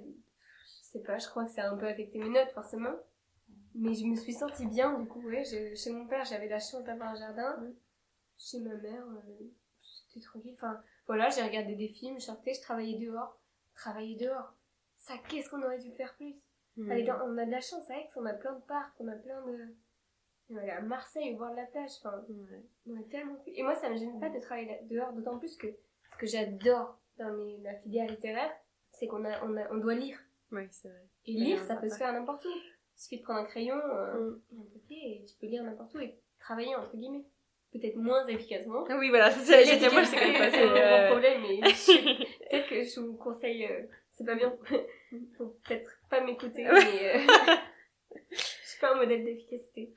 [0.81, 2.95] sais pas, je crois que ça a un peu affecté mes notes, forcément.
[3.75, 5.43] Mais je me suis sentie bien, du coup, ouais.
[5.43, 7.57] chez mon père, j'avais la chance d'avoir un jardin.
[7.57, 7.75] Hmm.
[8.37, 9.43] Chez ma mère, euh,
[10.13, 10.53] J'étais tranquille.
[10.55, 13.37] Enfin, voilà, j'ai regardé des films, je sortais, je travaillais dehors.
[13.75, 14.53] Travailler dehors.
[14.97, 16.35] Ça, qu'est-ce qu'on aurait dû faire plus?
[16.77, 16.91] Mm.
[16.91, 19.15] Aller dans- On a de la chance Aix, on a plein de parcs, on a
[19.15, 19.75] plein de...
[20.51, 22.61] Aller à Marseille, voir la plage, enfin, Ouais.
[22.87, 23.41] on a tellement.
[23.47, 25.67] Et moi, ça me gêne pas de travailler dehors, d'autant plus que
[26.11, 28.51] ce que j'adore dans les- la filière littéraire,
[28.91, 30.19] c'est qu'on a, on a, on doit lire.
[30.51, 31.01] Ouais, c'est vrai.
[31.25, 32.49] Et lire, ça peut se faire n'importe où.
[32.49, 34.41] Il suffit de prendre un crayon, euh, Mm.
[34.51, 37.25] et un papier, et tu peux lire n'importe où et travailler, entre guillemets.
[37.71, 38.85] Peut-être moins efficacement.
[38.87, 41.59] Ah Oui, voilà, c'est dit, moi, c'est comme c'est mon problème, mais
[42.51, 44.55] peut-être que je vous conseille, euh, c'est pas bien.
[45.37, 47.27] Faut peut-être pas m'écouter, mais euh,
[48.31, 49.91] je suis pas un modèle d'efficacité.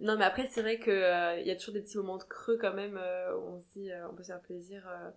[0.00, 2.24] Non, mais après, c'est vrai que euh, il y a toujours des petits moments de
[2.24, 4.82] creux quand même euh, où on se dit, euh, on peut se faire plaisir.
[4.88, 5.10] Euh,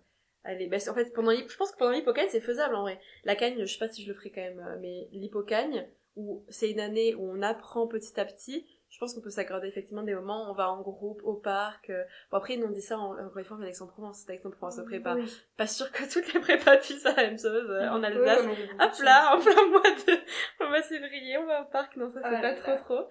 [0.44, 3.00] allez, bah, c'est- en fait, pendant je pense que pendant l'hippocagne, c'est faisable en vrai.
[3.24, 6.44] La cagne, je sais pas si je le ferai quand même, euh, mais l'hippocagne, où
[6.48, 10.04] c'est une année où on apprend petit à petit, je pense qu'on peut s'accorder effectivement
[10.04, 11.90] des moments, on va en groupe, au parc.
[11.90, 12.04] euh.
[12.30, 14.76] Bon, après, nous on dit ça, en- encore une fois, on vient d'Aix-en-Provence, c'est Aix-en-Provence
[14.76, 15.14] de prépa.
[15.16, 15.28] Oui.
[15.56, 18.44] Pas sûr que toutes les prépas puissent la même chose euh, en Oui, Alsace.
[18.44, 18.50] de
[18.84, 20.12] Hop là, en plein mois de,
[20.64, 21.96] en mois de février, on va au parc.
[21.96, 22.76] Non, ça c'est pas là trop là.
[22.76, 23.08] trop.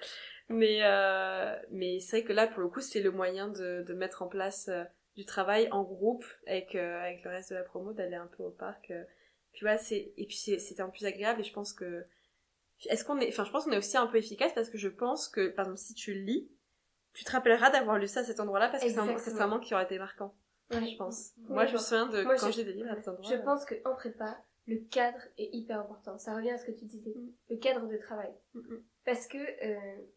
[0.50, 3.94] Mais, euh, mais c'est vrai que là, pour le coup, c'est le moyen de, de
[3.94, 4.84] mettre en place euh,
[5.16, 8.44] du travail en groupe avec, euh, avec le reste de la promo, d'aller un peu
[8.44, 8.92] au parc.
[8.92, 9.04] euh.
[9.54, 12.06] Puis voilà, c'est, et puis c'était en plus agréable et je pense que,
[12.90, 14.90] est-ce qu'on est, enfin, je pense qu'on est aussi un peu efficace parce que je
[14.90, 16.50] pense que, par exemple, si tu lis,
[17.14, 19.60] tu te rappelleras d'avoir lu ça à cet endroit-là parce que c'est un, un moment
[19.60, 20.36] qui aurait été marquant,
[20.72, 20.86] Ouais.
[20.88, 21.34] je pense.
[21.38, 23.30] Ouais, Moi, je me souviens de moi, quand j'ai des livres à cet endroit.
[23.30, 26.18] Je pense qu'en prépa, le cadre est hyper important.
[26.18, 27.14] Ça revient à ce que tu disais.
[27.16, 27.32] Mm.
[27.52, 28.34] Le cadre de travail.
[28.56, 28.84] Mm, mm.
[29.06, 29.76] Parce que euh,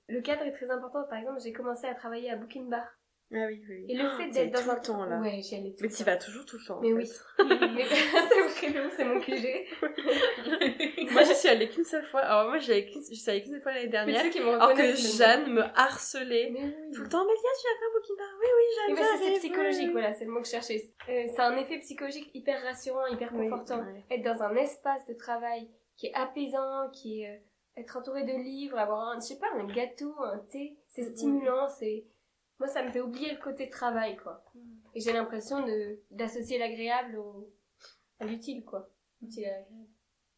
[0.08, 1.04] le cadre est très important.
[1.08, 2.86] Par exemple, j'ai commencé à travailler à Booking Bar.
[3.32, 3.86] Ah oui, oui.
[3.88, 5.20] Et le fait t'y allais d'être tout dans un le temps, là.
[5.20, 6.80] Ouais, j'y allais tout Mais tu vas toujours tout le temps.
[6.80, 7.12] Mais fait.
[7.40, 7.48] oui.
[7.74, 7.84] Mais
[8.30, 9.66] c'est mon credo, c'est mon QG.
[11.12, 12.20] moi, je suis allée qu'une seule fois.
[12.20, 12.70] Alors, moi, j'y je
[13.14, 14.22] suis allée qu'une seule fois l'année Mais dernière.
[14.22, 16.92] ceux qui me Alors que Jeanne me harcelait Mais oui.
[16.94, 17.24] tout le temps.
[17.26, 20.12] Mais Lia, tu vas un booking bar Oui, oui, Mais parce que c'est psychologique, voilà,
[20.12, 20.92] c'est le mot que je cherchais.
[21.08, 23.80] Euh, c'est un effet psychologique hyper rassurant, hyper Oui, confortant.
[23.80, 24.04] ouais.
[24.08, 27.38] Être dans un espace de travail qui est apaisant, qui est euh,
[27.76, 31.68] être entouré de livres, avoir un, je sais pas, un gâteau, un thé, c'est stimulant,
[31.68, 32.06] c'est
[32.58, 34.42] moi ça me fait oublier le côté travail quoi.
[34.94, 37.52] Et j'ai l'impression de d'associer l'agréable au
[38.18, 38.88] à l'utile quoi.
[39.22, 39.88] Utile à l'agréable.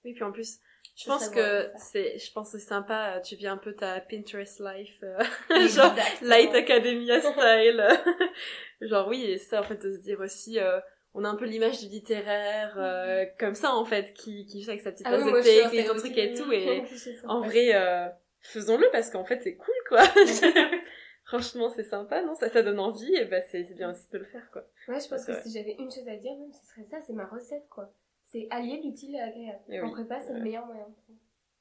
[0.04, 0.58] Oui, puis en plus,
[0.96, 3.16] je pense que c'est, je pense que c'est sympa.
[3.16, 5.18] euh, Tu vis un peu ta Pinterest life, euh,
[5.68, 5.94] genre.
[6.22, 7.86] Light Academia style.
[8.80, 10.80] genre oui, et ça en fait de se dire aussi, euh,
[11.18, 14.68] on a un peu l'image du littéraire euh, comme ça en fait, qui qui vit
[14.70, 15.12] avec sa petite Mhm.
[15.14, 16.82] Ah tasse oui, de thé, son truc et tout, et
[17.26, 18.08] en vrai, euh,
[18.40, 20.02] faisons-le parce qu'en fait c'est cool quoi.
[21.24, 22.34] Franchement, c'est sympa, non?
[22.34, 24.62] Ça, ça donne envie, et bah c'est bien aussi de le faire quoi.
[24.88, 27.12] Ouais, je pense que si j'avais une chose à dire, même, ce serait ça, c'est
[27.12, 27.92] ma recette, quoi.
[28.24, 29.60] C'est allier l'utile à l'agréable.
[29.68, 29.92] Eh en oui.
[29.92, 30.38] prépa, c'est Ouais.
[30.38, 30.86] le meilleur moyen.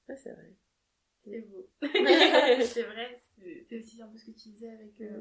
[0.08, 0.54] Ouais, c'est vrai.
[1.26, 1.68] C'est beau.
[1.82, 5.20] c'est vrai, c'est c'est aussi un peu ce que tu disais avec euh,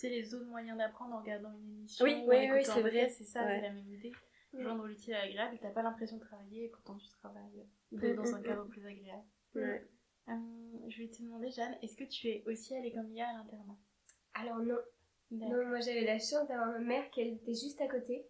[0.00, 2.04] tu sais, les autres moyens d'apprendre en regardant une émission.
[2.04, 3.08] Oui, oui, oui, c'est vrai.
[3.10, 3.56] C'est ça, Ouais.
[3.56, 4.12] c'est la même idée.
[4.52, 4.62] Mm.
[4.62, 8.14] Joindre l'utile à l'agréable, t'as pas l'impression de travailler et pourtant tu travailles Mm, de-
[8.14, 9.24] dans un mm, cadre plus agréable.
[9.54, 9.86] Ouais.
[10.28, 10.32] Euh,
[10.88, 13.76] je vais te demander, Jeanne, est-ce que tu es aussi allée comme Lia à l'internat?
[14.34, 14.78] Alors non,
[15.32, 18.26] non, moi j'avais la chance d'avoir ma mère qui était juste à côté.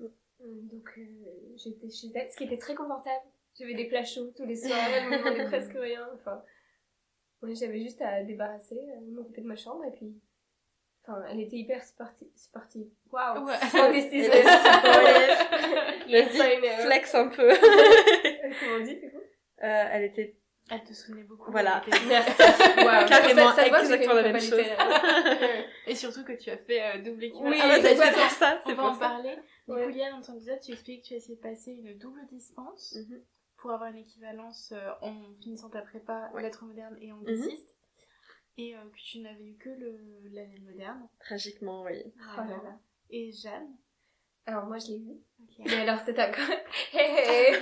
[0.00, 0.08] Euh,
[0.40, 3.24] Donc euh, j'étais chez elle, ce qui était très confortable.
[3.58, 6.08] J'avais des plats chauds tous les soirs, elle me demandait presque rien.
[6.14, 6.42] Enfin,
[7.42, 10.20] ouais, j'avais juste à débarrasser, à m'occuper de ma chambre et puis.
[11.06, 12.28] Enfin, elle était hyper sportive.
[12.34, 12.86] sportive.
[13.12, 13.44] Waouh!
[13.44, 13.54] Ouais.
[16.08, 16.68] Vas-y, know.
[16.86, 17.48] flex un peu.
[18.60, 19.18] Comment on dit du coup
[19.62, 20.36] Euh, elle était
[20.70, 21.50] Elle te souvenait beaucoup.
[21.50, 21.82] Voilà.
[22.08, 22.42] Merci.
[22.84, 23.06] Waouh.
[23.06, 24.60] Carrément, Ça- ça exactement la même chose.
[25.86, 27.50] Et surtout que tu as fait euh, double équivalent.
[27.50, 29.00] Oui, Ah bah, c'est pour ça, On c'est va pour en ça.
[29.00, 29.36] parler.
[29.68, 31.98] Du coup, Lia, dans ton épisode, tu expliques que tu as essayé de passer une
[31.98, 33.20] double dispense Mhm.
[33.58, 36.42] pour avoir une équivalence euh, en finissant ta prépa Ouais.
[36.42, 37.18] lettres modernes et Mhm.
[37.18, 37.73] angliciste.
[38.56, 39.98] Et euh, que tu n'avais eu que le,
[40.32, 41.08] l'année moderne.
[41.20, 42.02] Tragiquement, oui.
[42.06, 42.78] Oh là là.
[43.10, 43.74] Et Jeanne?
[44.46, 45.16] Alors moi je l'ai eu.
[45.58, 46.44] Mais alors c'est un grand...
[46.92, 47.54] Hey,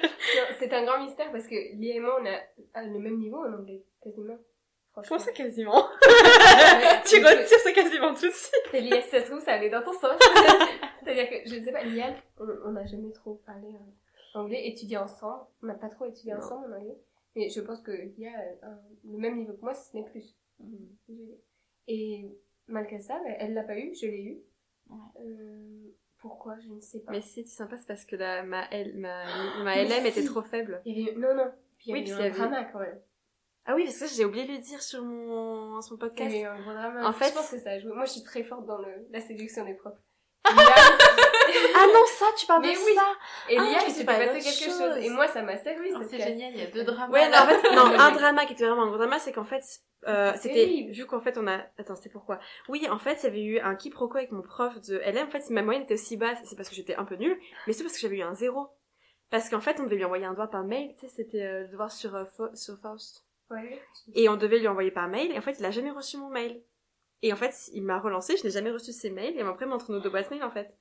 [0.58, 3.36] c'est un grand mystère parce que Lia et moi on a euh, le même niveau
[3.38, 4.38] en anglais, quasiment.
[4.94, 5.18] Comment Franchement.
[5.26, 5.88] ça quasiment?
[7.06, 8.62] Tu retires ça quasiment tout de suite.
[8.70, 10.16] C'est Lia, si ça se trouve ça allait dans ton sens.
[11.02, 14.96] C'est-à-dire que je ne sais pas, Lia, on n'a jamais trop parlé euh, anglais, étudié
[14.98, 15.44] ensemble.
[15.62, 16.38] On n'a pas trop étudié Non.
[16.38, 16.96] ensemble en anglais.
[17.36, 18.30] Mais je pense que Lia
[18.62, 20.34] a un- le même niveau que moi, si ce n'est plus.
[21.88, 22.26] Et
[22.68, 24.38] malgré ça, bah, elle l'a pas eu, je l'ai eu.
[24.90, 24.96] Ouais.
[25.20, 26.58] Euh, pourquoi?
[26.60, 27.12] Je ne sais pas.
[27.12, 29.24] Mais si, c'est sympa, c'est parce que la, ma, L, ma,
[29.64, 30.80] ma LM était trop faible.
[30.84, 31.18] Il y avait...
[31.18, 31.50] Non, non.
[31.78, 33.00] Puis il y Oui, parce un qu'il y avait- drama quand même.
[33.64, 36.08] Ah oui, parce que j'ai oublié de le dire sur mon, sur mon Il y
[36.08, 36.30] podcast.
[36.34, 37.08] avait eu un gros drama.
[37.08, 37.92] En fait- je pense que ça a joué.
[37.92, 39.06] Moi, je suis très forte dans le...
[39.10, 39.98] la séduction des profs.
[40.50, 40.74] Et Là,
[41.74, 42.94] Ah non, ça, tu parles Mais de oui.
[42.94, 43.06] ça
[43.48, 44.78] Et Ah, l'IA, mais il c'est s'est pas passé quelque chose.
[44.78, 44.96] chose.
[45.04, 47.12] Et moi, ça m'a servi, Oh, C'est génial, il y a deux dramas.
[47.12, 49.44] Ouais, non, en fait, non, un drama qui était vraiment un gros drama, c'est qu'en
[49.44, 49.62] fait,
[50.08, 52.40] euh, c'était, vu qu'en fait on a, attends, c'était pourquoi?
[52.68, 55.30] Oui, en fait, il y avait eu un quiproquo avec mon prof de LM, en
[55.30, 57.72] fait, si ma moyenne était aussi basse, c'est parce que j'étais un peu nulle, mais
[57.72, 58.68] c'est parce que j'avais eu un zéro.
[59.30, 61.60] Parce qu'en fait, on devait lui envoyer un devoir par mail, tu sais, c'était euh,
[61.62, 63.24] le devoir sur, euh, Fa- sur Faust.
[63.50, 63.80] Ouais.
[64.14, 66.28] Et on devait lui envoyer par mail, et en fait, il a jamais reçu mon
[66.28, 66.60] mail.
[67.22, 69.68] Et en fait, il m'a relancé, je n'ai jamais reçu ses mails, et après, il
[69.68, 70.76] m'a entre nos deux boîtes mail, en fait.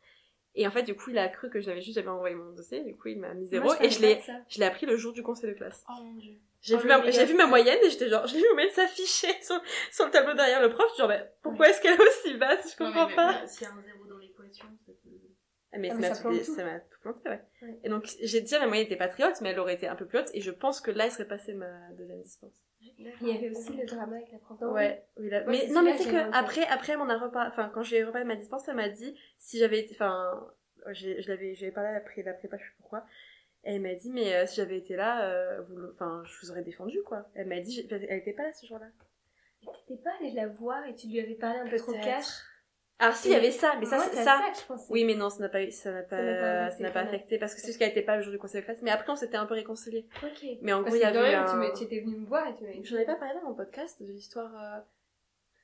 [0.55, 2.83] Et en fait, du coup, il a cru que j'avais juste jamais envoyé mon dossier,
[2.83, 4.33] du coup, il m'a mis zéro, Moi, et je l'ai, ça.
[4.49, 5.83] je l'ai appris le jour du conseil de classe.
[5.89, 6.33] Oh mon dieu.
[6.61, 8.71] J'ai Oh, vu, ma, j'ai vu ma moyenne et j'étais genre, j'ai vu ma moyenne
[8.73, 9.59] s'afficher sur,
[9.91, 12.71] sur le tableau derrière le prof, genre, mais pourquoi est-ce qu'elle est aussi basse?
[12.73, 13.47] Je comprends pas.
[13.47, 15.09] S'il y a un zéro dans l'équation, ça peut...
[15.73, 17.41] Ah, mais Ah, ça mais m'a ça tout, ça m'a tout planté, ouais.
[17.61, 17.79] Ouais.
[17.85, 19.95] Et donc, j'ai dit, ma moyenne était pas très haute, mais elle aurait été un
[19.95, 22.53] peu plus haute, et je pense que là, elle serait passée ma deuxième dispense.
[22.81, 24.59] Il y avait aussi le drama avec la prof.
[24.61, 25.29] Ouais, oui.
[25.29, 28.03] Moi, mais c'est non, mais sais que après, après, m'en a reparlé, enfin, quand j'ai
[28.03, 30.47] reparlé de ma dispense, elle m'a dit, si j'avais été, enfin,
[30.91, 33.05] je l'avais, j'avais parlé après la prépa, je sais pourquoi.
[33.63, 36.51] Et elle m'a dit, mais euh, si j'avais été là, euh, vous, enfin, je vous
[36.51, 37.29] aurais défendu, quoi.
[37.35, 38.87] Elle m'a dit, elle était pas là ce jour-là.
[39.61, 42.25] Mais T'étais pas allé la voir et tu lui avais parlé un peu trop cash?
[43.01, 44.39] Alors si, il y avait ça, mais ça, c'est ça.
[44.39, 44.91] ça que je.
[44.91, 47.55] Oui, mais non, ça n'a pas, ça n'a n'a pas ça n'a pas affecté parce
[47.55, 48.83] que c'est juste qu'elle était pas le jour du conseil de classe.
[48.83, 50.07] Mais après, on s'était un peu réconciliés.
[50.21, 50.45] Ok.
[50.61, 51.73] Mais en Parce gros, il y avait un...
[51.73, 52.63] tu étais venu me voir et tu.
[52.83, 54.79] J'en avais pas parlé dans mon podcast de l'histoire euh,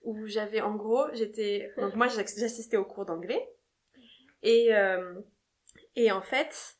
[0.01, 3.47] où j'avais, en gros, j'étais, donc moi, j'assistais au cours d'anglais
[4.41, 5.13] et euh,
[5.95, 6.77] et en fait,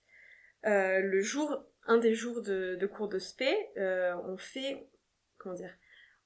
[0.65, 4.87] euh, le jour, un des jours de, de cours de spé, on fait,
[5.37, 5.77] comment dire,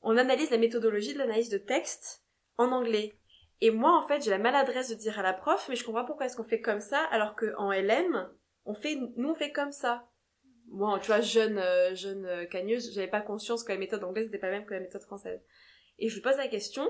[0.01, 2.23] on analyse la méthodologie de l'analyse de texte
[2.57, 3.13] en anglais.
[3.61, 6.05] Et moi, en fait, j'ai la maladresse de dire à la prof, mais je comprends
[6.05, 8.27] pourquoi est-ce qu'on fait comme ça, alors que en LM,
[8.65, 10.07] on fait, nous, on fait comme ça.
[10.67, 14.25] Moi, tu vois, jeune, euh, jeune euh, cagneuse, j'avais pas conscience que la méthode anglaise
[14.25, 15.41] n'était pas la même que la méthode française.
[15.99, 16.89] Et je lui pose la question,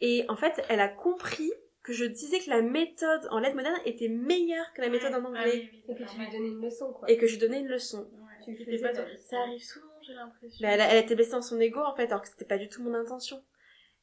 [0.00, 3.80] et en fait, elle a compris que je disais que la méthode en lettres modernes
[3.84, 7.10] était meilleure que la méthode en anglais, Et que tu lui donnais une leçon, quoi.
[7.10, 8.10] et que je lui donnais une leçon.
[8.44, 10.58] Tu pas dans- Ça arrive souvent, j'ai l'impression.
[10.66, 12.58] Mais elle, a- elle était blessée dans son ego en fait, alors que c'était pas
[12.58, 13.42] du tout mon intention.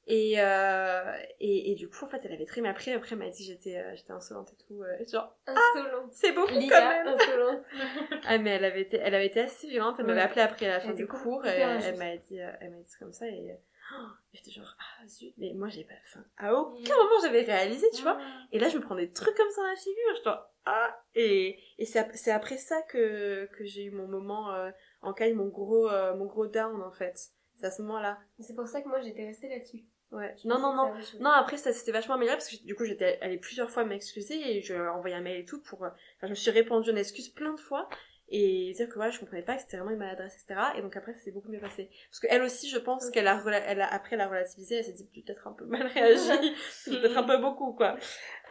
[0.10, 2.91] Et, euh, et, et du coup, en fait, elle avait très mal pris.
[2.93, 4.82] Après, elle m'a dit que j'étais euh, j'étais insolente et tout.
[4.82, 6.13] euh, genre, Insolente.
[6.13, 7.08] c'est beaucoup quand L'IA, même.
[7.10, 7.63] insolente.
[8.26, 9.98] Ah, mais elle avait été, elle avait été assez violente.
[10.00, 12.78] Elle m'avait appelé après la fin du cours et elle, m'a dit, euh, elle m'a
[12.82, 13.58] dit comme ça et
[13.93, 15.34] oh, j'étais genre, ah zut.
[15.38, 18.17] Mais moi, j'ai pas, enfin, à aucun moment j'avais réalisé, tu vois.
[18.54, 20.15] Et là, je me prends des trucs comme ça dans la figure.
[20.20, 20.98] Je dois, ah.
[21.15, 24.54] Et, et c'est ap- c'est après ça que, que j'ai eu mon moment
[25.02, 27.17] en calme, mon gros, mon gros down en fait.
[27.60, 28.20] C'est à ce moment-là.
[28.39, 29.84] C'est pour ça que moi, j'étais restée là-dessus.
[30.12, 30.34] Ouais.
[30.41, 30.93] Je Non, non, non.
[30.93, 31.20] avait.
[31.20, 34.58] Non, après, ça s'était vachement amélioré parce que du coup, j'étais allée plusieurs fois m'excuser
[34.58, 35.84] et je envoyé un mail et tout pour.
[35.84, 37.89] euh, Enfin, je me suis répandu en excuses plein de fois
[38.30, 40.60] et dire que voilà, je comprenais pas que c'était vraiment une maladresse, etc.
[40.78, 41.89] Et donc après, ça s'est beaucoup mieux passé.
[42.10, 43.13] Parce qu'elle aussi, je pense Ok.
[43.13, 45.65] qu'elle a, rela- elle a, après, elle a relativisé, elle s'est dit peut-être un peu
[45.65, 46.54] mal réagi,
[46.86, 47.98] peut-être un peu beaucoup, quoi.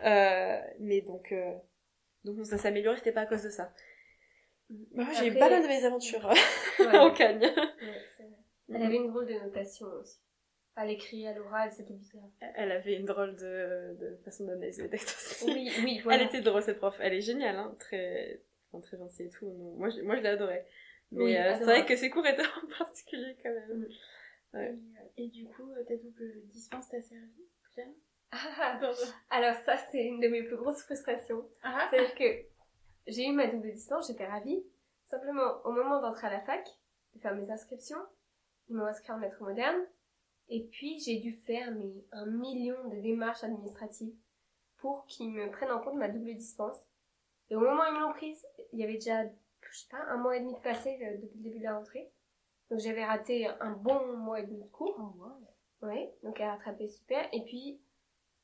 [0.05, 1.53] Euh, mais donc, euh,
[2.25, 3.73] donc ça s'est amélioré, c'était pas à cause de ça.
[4.69, 6.27] Bah, ouais, j'ai eu pas mal de mes aventures
[6.81, 6.97] Ouais.
[6.99, 7.41] en cagne.
[7.45, 8.05] Ouais.
[8.75, 10.19] Elle avait une drôle de notation aussi.
[10.77, 12.29] À l'écrit, à l'oral, c'était bizarre.
[12.55, 15.45] Elle avait une drôle de, de façon d'analyser les textes aussi.
[15.47, 16.21] Oui, oui, voilà.
[16.21, 19.47] Elle était drôle cette prof, elle est géniale, hein, très, enfin, très gentille et tout.
[19.47, 20.65] Non, moi, je, moi je l'ai adorée.
[21.13, 23.89] Mais Oui, euh, c'est vrai que ses cours étaient en particulier quand même.
[24.53, 24.77] Ouais.
[25.17, 27.89] Et, et du coup, euh, ta double dispense t'a servi Claire
[28.33, 28.79] Ah,
[29.31, 31.49] Alors ça, c'est une de mes plus grosses frustrations.
[31.63, 32.47] Ah, C'est-à-dire que
[33.07, 34.63] j'ai eu ma double dispense, j'étais ravie.
[35.07, 36.69] Simplement, au moment d'entrer à la fac,
[37.15, 38.01] de faire mes inscriptions,
[38.69, 39.81] ils m'ont inscrit en maître moderne.
[40.49, 44.15] Et puis, j'ai dû faire mais, un million de démarches administratives
[44.79, 46.79] pour qu'ils me prennent en compte ma double dispense.
[47.51, 50.03] Et au moment où ils me l'ont prise, il y avait déjà, je sais pas,
[50.09, 52.11] un mois et demi de passé euh, depuis le début de la rentrée.
[52.71, 54.99] Donc j'avais raté un bon mois et demi de cours.
[55.83, 57.29] Ouais, donc à rattraper, super.
[57.33, 57.81] Et puis,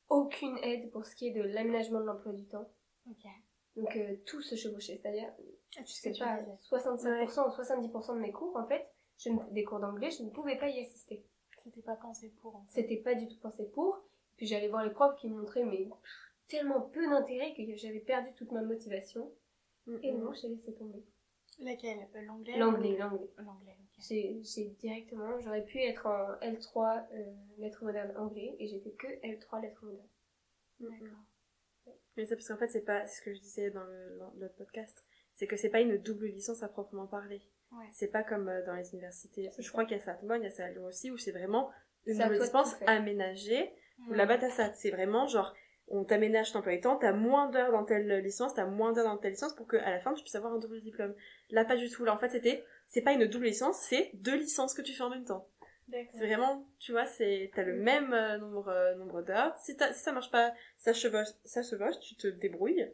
[0.09, 2.69] aucune aide pour ce qui est de l'aménagement de l'emploi du temps.
[3.09, 3.25] ok.
[3.75, 5.33] Donc euh, tout se chevauchait, c'est-à-dire,
[5.77, 6.51] Ah, je tu sais pas, disais.
[6.69, 8.87] 65% ou 70% de mes cours, en fait,
[9.17, 11.25] je ne- des cours d'anglais, je ne pouvais pas y assister.
[11.63, 12.55] C'était pas pensé pour.
[12.55, 12.81] en fait.
[12.81, 14.03] C'était pas du tout pensé pour.
[14.37, 15.87] Puis j'allais voir les profs qui me montraient mais
[16.47, 19.31] tellement peu d'intérêt que j'avais perdu toute ma motivation.
[20.01, 21.03] Et non, j'ai laissé tomber.
[21.59, 21.99] Laquelle?
[22.15, 23.29] Euh, L'anglais L'anglais, l'anglais.
[23.37, 23.95] L'anglais, ok.
[23.99, 29.07] J'ai j'ai directement, j'aurais pu être en L3 euh, lettres modernes anglais et j'étais que
[29.21, 30.07] L3 lettres modernes.
[30.79, 31.19] D'accord.
[32.17, 34.33] Mais c'est parce qu'en fait, c'est pas c'est ce que je disais dans le- dans
[34.39, 37.41] l'autre podcast, c'est que c'est pas une double licence à proprement parler.
[37.77, 37.85] Ouais.
[37.91, 39.49] C'est pas comme euh, dans les universités.
[39.57, 41.17] Je crois qu'il y a ça à il y a ça à Lyon aussi, où
[41.17, 41.71] c'est vraiment
[42.05, 43.73] une dispense aménagée.
[44.09, 44.17] Ouais.
[44.17, 44.71] Là-bas, t'as ça.
[44.73, 45.53] C'est vraiment genre,
[45.87, 49.05] on t'aménage ton emploi du temps, t'as moins d'heures dans telle licence, t'as moins d'heures
[49.05, 51.13] dans telle licence pour qu'à la fin, tu puisses avoir un double diplôme.
[51.49, 52.05] Là, pas du tout.
[52.05, 55.03] Là, en fait, c'était, c'est pas une double licence, c'est deux licences que tu fais
[55.03, 55.47] en même temps.
[55.91, 59.55] C'est vraiment, tu vois, c'est, t'as le même euh, nombre, euh, nombre d'heures.
[59.57, 62.89] Si, si ça marche pas, ça chevauche, ça chevauche, tu te débrouilles.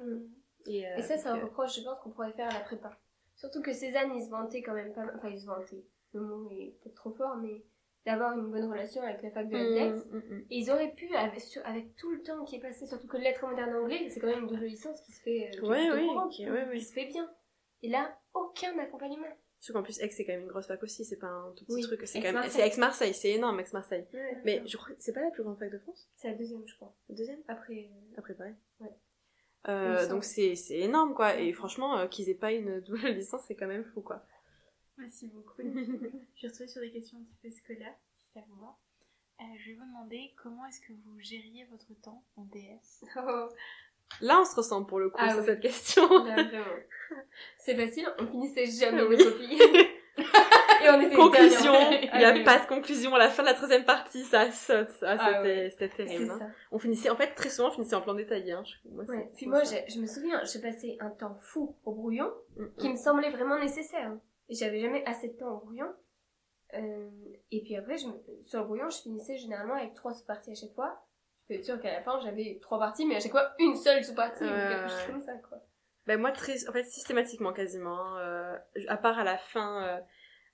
[0.00, 0.18] Mm.
[0.66, 2.96] Et, euh, Et ça, c'est un reproche, je pense, qu'on pourrait faire à la prépa.
[3.44, 5.14] Surtout que Cézanne, il se vantait quand même pas mal.
[5.18, 5.84] Enfin, il se vantait.
[6.14, 7.62] Le mot est peut-être trop fort, mais
[8.06, 10.06] d'avoir une bonne relation avec la fac de mm, Lex.
[10.10, 10.46] mm, mm.
[10.50, 13.16] Et ils auraient pu, avec, sur- avec tout le temps qui est passé, surtout que
[13.18, 15.68] lettres modernes anglais, c'est quand même une double licence qui se fait, euh, qui est
[15.68, 16.78] Ouais, plutôt oui, courante, ok, ouais, oui.
[16.78, 17.30] qui se fait bien.
[17.82, 19.26] Et là, aucun accompagnement.
[19.60, 21.64] Surtout qu'en plus, Aix, c'est quand même une grosse fac aussi, c'est pas un tout
[21.64, 22.02] petit Oui, truc.
[22.06, 22.36] C'est quand même.
[22.36, 22.52] Aix-Marseille.
[22.52, 24.06] C'est Aix-Marseille, c'est énorme, Aix-Marseille.
[24.12, 24.38] Ouais.
[24.44, 26.06] Mais je crois que c'est pas la plus grande fac de France?
[26.16, 26.94] C'est la deuxième, je crois.
[27.08, 27.40] La deuxième?
[27.48, 28.54] Après, euh, Après Paris.
[28.80, 28.90] Ouais.
[29.68, 31.36] Euh, donc c'est c'est énorme quoi.
[31.36, 34.24] Et franchement, euh, qu'ils aient pas une double licence, c'est quand même fou quoi.
[34.98, 35.62] Merci beaucoup.
[35.62, 38.76] je suis retrouvée sur des questions un petit peu scolaires, si ça vous va.
[39.40, 43.48] Euh, je vais vous demander comment est-ce que vous gériez votre temps en DS oh,
[44.20, 45.46] Là, on se ressemble pour le coup Ah sur oui.
[45.46, 46.08] cette question.
[47.58, 49.16] C'est facile, on finissait jamais Oui.
[49.16, 49.58] nos copies.
[50.84, 51.72] Et on était conclusion,
[52.12, 53.14] il n'y a Ah pas de conclusion.
[53.14, 54.88] À la fin de la troisième partie, ça saute.
[55.02, 56.30] Ah, Ah c'était terrible.
[56.30, 56.50] hein.
[56.70, 58.52] On finissait, en fait, très souvent, on finissait en plan détaillé.
[58.52, 58.62] Hein.
[58.64, 59.16] Je- moi, Ouais.
[59.30, 62.88] c'est- Puis moi, je me souviens, j'ai passé un temps fou au brouillon Mm, qui
[62.88, 62.92] mm.
[62.92, 64.08] me semblait vraiment nécessaire.
[64.08, 64.20] hein.
[64.48, 65.90] Et j'avais jamais assez de temps au brouillon.
[66.74, 67.08] Euh,
[67.52, 68.06] et puis après, je
[68.42, 71.02] sur le brouillon, je finissais généralement avec trois sous-parties à chaque fois.
[71.42, 73.76] Je peux être sûre qu'à la fin, j'avais trois parties, mais à chaque fois, une
[73.76, 75.12] seule sous-partie ou Ouais, quelque chose ouais.
[75.12, 75.58] comme ça, quoi.
[76.06, 80.00] Ben moi très en fait systématiquement quasiment euh, à part à la fin euh,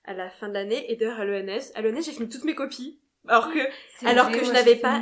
[0.05, 2.55] à la fin de l'année et d'ailleurs à l'ENS à l'ENS j'ai fini toutes mes
[2.55, 2.99] copies.
[3.27, 3.59] Alors que
[4.05, 4.99] Alors vrai, que je n'avais pas-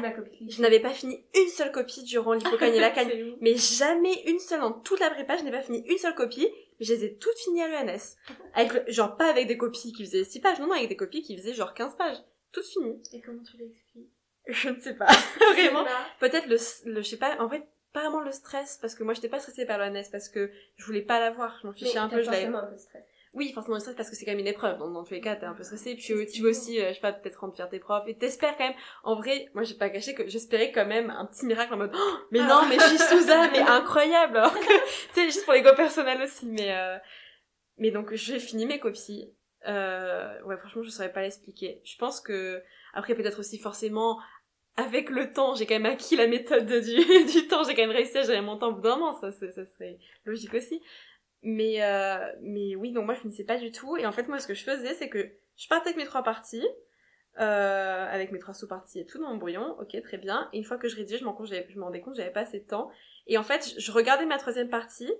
[0.49, 3.33] je n'avais pas fini une seule copie durant l'hypocagne et la cagne.
[3.39, 6.49] Mais jamais une seule dans toute la prépa je n'ai pas fini une seule copie.
[6.79, 8.15] Mais je les ai toutes finies à l'ENS
[8.55, 10.59] avec le- genre pas avec des copies qui faisaient 6 pages.
[10.59, 12.17] Non non avec des copies qui faisaient genre 15 pages.
[12.51, 13.01] Toutes finies.
[13.13, 14.09] Et comment tu l'expliques
[14.47, 15.05] je ne sais pas.
[15.53, 15.85] Vraiment.
[16.19, 16.57] peut-être le,
[16.91, 19.39] le je sais pas en fait pas vraiment le stress parce que moi j'étais pas
[19.39, 21.57] stressée par l'ENS parce que je voulais pas l'avoir.
[21.61, 22.49] Je m'en Mais fichais un t'as peu je l'avais
[23.33, 24.79] Oui, forcément le stress parce que c'est quand même une épreuve.
[24.79, 25.95] Dans, dans tous les cas, t'es un peu stressé.
[25.95, 28.07] Puis euh, tu veux aussi, euh, je sais pas, peut-être rendre fier tes profs.
[28.07, 28.77] Et t'espères quand même.
[29.03, 31.91] En vrai, moi j'ai pas caché que j'espérais quand même un petit miracle en mode
[31.93, 34.37] Oh, mais non, mais je suis Souza, mais incroyable.
[34.37, 34.59] Alors que,
[35.13, 36.47] tu sais, juste pour l'ego personnel aussi.
[36.47, 36.97] Mais, euh,
[37.77, 39.31] mais donc j'ai fini mes copies.
[39.67, 41.81] Euh, ouais, franchement, je saurais pas l'expliquer.
[41.85, 42.63] Je pense que,
[42.93, 44.19] après peut-être aussi forcément,
[44.75, 47.63] avec le temps, j'ai quand même acquis la méthode du, du temps.
[47.63, 49.13] J'ai quand même réussi à gérer mon temps au bout d'un moment.
[49.13, 50.81] Ça, ça serait logique aussi.
[51.41, 53.97] Mais, euh, mais oui, donc moi je finissais pas du tout.
[53.97, 56.23] Et en fait, moi ce que je faisais, c'est que je partais avec mes trois
[56.23, 56.67] parties,
[57.39, 60.49] euh, avec mes trois sous-parties et tout dans mon brouillon, ok, très bien.
[60.53, 61.33] Et une fois que je rédigeais, je m'en
[61.85, 62.91] rendais compte, j'avais pas assez de temps.
[63.27, 65.11] Et en fait, je regardais ma troisième partie,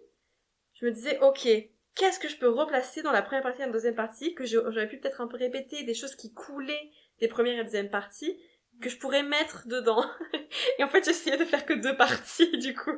[0.73, 1.47] je me disais, ok,
[1.95, 4.88] qu'est-ce que je peux replacer dans la première partie et la deuxième partie, que j'aurais
[4.88, 8.38] pu peut-être un peu répéter, des choses qui coulaient des premières et deuxième parties,
[8.81, 10.03] que je pourrais mettre dedans.
[10.79, 12.97] et en fait, j'essayais de faire que deux parties, du coup.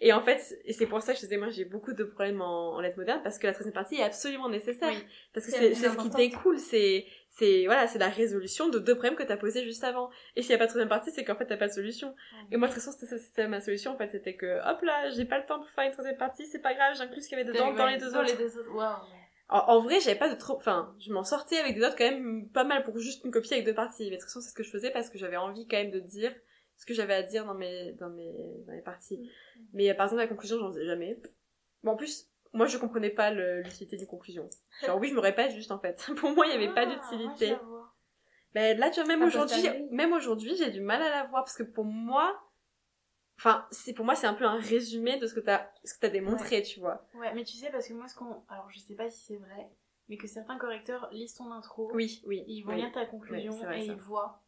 [0.00, 2.40] Et en fait, et c'est pour ça que je disais, moi, j'ai beaucoup de problèmes
[2.40, 4.90] en, en lettres modernes, parce que la troisième partie est absolument nécessaire.
[4.90, 5.04] Oui.
[5.32, 9.16] Parce que C'est ce qui découle, c'est, c'est, voilà, c'est la résolution de deux problèmes
[9.16, 10.10] que t'as posés juste avant.
[10.36, 12.14] Et s'il y a pas de troisième partie, c'est qu'en fait, t'as pas de solution.
[12.50, 15.24] Et moi, de toute façon, c'était, ma solution, en fait, c'était que, hop là, j'ai
[15.24, 17.40] pas le temps pour faire une troisième partie, c'est pas grave, j'inclus ce qu'il y
[17.40, 18.96] avait dedans dans les deux Dans les deux autres, waouh.
[19.48, 22.04] En, en vrai, j'avais pas de trop, enfin, je m'en sortais avec des notes quand
[22.04, 24.04] même pas mal pour juste une copie avec deux parties.
[24.10, 25.90] Mais de toute façon, c'est ce que je faisais parce que j'avais envie quand même
[25.92, 26.34] de dire
[26.76, 28.32] ce que j'avais à dire dans mes, dans mes,
[28.66, 29.30] dans mes parties.
[29.72, 31.20] Mais euh, par exemple, la conclusion, j'en faisais jamais.
[31.84, 34.48] Bon, en plus, moi, je comprenais pas l'utilité d'une conclusion.
[34.84, 36.04] Genre, oui, je me répète juste, en fait.
[36.16, 37.54] pour moi, il y avait pas Ah, d'utilité.
[38.54, 39.88] Mais là, tu vois, même Un aujourd'hui, posteriori.
[39.90, 42.34] même aujourd'hui, j'ai du mal à la voir parce que pour moi,
[43.38, 46.00] enfin, c'est pour moi, c'est un peu un résumé de ce que t'as, ce que
[46.00, 47.06] t'as démontré, tu vois.
[47.14, 48.42] Ouais, mais tu sais, parce que moi, ce qu'on.
[48.48, 49.70] Alors, je sais pas si c'est vrai,
[50.08, 51.90] mais que certains correcteurs lisent ton intro.
[51.92, 52.44] Oui, oui.
[52.46, 52.78] Ils vont oui.
[52.78, 53.92] lire ta conclusion Oui, c'est vrai, et ça.
[53.92, 54.42] ils voient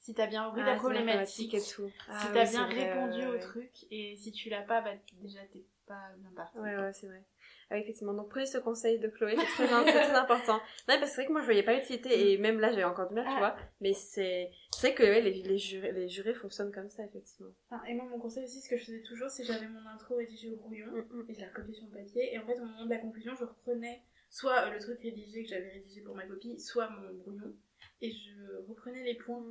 [0.00, 1.90] si t'as bien repris Ah, c'est problématique, et tout.
[2.08, 3.40] Ah si oui, t'as bien vrai, répondu au ouais.
[3.40, 6.58] truc, et si tu l'as pas, bah déjà t'es pas bien parti.
[6.58, 7.22] Ouais, ouais, c'est vrai.
[7.70, 8.14] Ah, oui, effectivement.
[8.14, 10.54] Donc, prenez ce conseil de Chloé, c'est très, très important.
[10.54, 12.84] Non, parce que c'est vrai que moi, je voyais pas l'utilité, et même là, j'avais
[12.84, 13.38] encore du mal, tu Ah.
[13.38, 13.56] vois.
[13.82, 17.52] Mais c'est, c'est vrai que ouais, les, les, jurés, les jurés fonctionnent comme ça, effectivement.
[17.86, 20.16] Et moi, mon conseil aussi, ce que je faisais toujours, c'est que j'avais mon intro
[20.16, 21.26] rédigé au brouillon, Mm, mm.
[21.28, 23.34] et je la recopiais sur le papier, et en fait, au moment de la conclusion,
[23.38, 27.12] je reprenais soit euh, le truc rédigé que j'avais rédigé pour ma copie, soit mon
[27.18, 27.54] brouillon,
[28.00, 29.44] et je reprenais les points.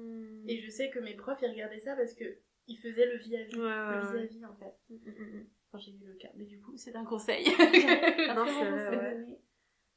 [0.48, 2.26] Et je sais que mes profs, ils regardaient ça parce que
[2.68, 3.56] ils faisaient le vis-à-vis.
[3.58, 4.74] Ouais, le vis-à-vis, en fait.
[4.90, 5.48] Mm, mm, mm.
[5.72, 7.46] Enfin, j'ai eu le cas, mais du coup, c'est un conseil.
[7.56, 9.14] Non, c'est bon vrai, conseil ouais.
[9.16, 9.40] donné.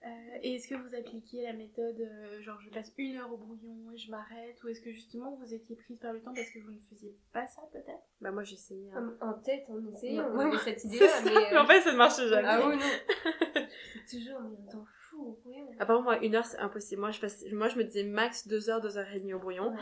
[0.03, 3.37] Euh, et est-ce que vous appliquiez la méthode, euh, genre je passe une heure au
[3.37, 6.49] brouillon et je m'arrête, ou est-ce que justement vous étiez prise par le temps parce
[6.51, 8.03] que vous ne faisiez pas ça peut-être?
[8.23, 8.91] Bah, moi, j'essayais.
[8.95, 9.15] hein.
[9.21, 10.45] En, en tête, on essayait, Non, on ouais.
[10.47, 11.31] avait cette idée-là, ça, mais...
[11.35, 12.49] mais euh, en fait, ça ne marchait jamais.
[12.49, 13.63] Ah oui, non.
[13.93, 15.69] C'est toujours, mais un temps fou au brouillon.
[15.79, 17.03] Apparemment, moi, une heure, c'est impossible.
[17.03, 19.39] Moi, je passe, moi, je me disais max deux heures, deux heures et demie au
[19.39, 19.75] brouillon.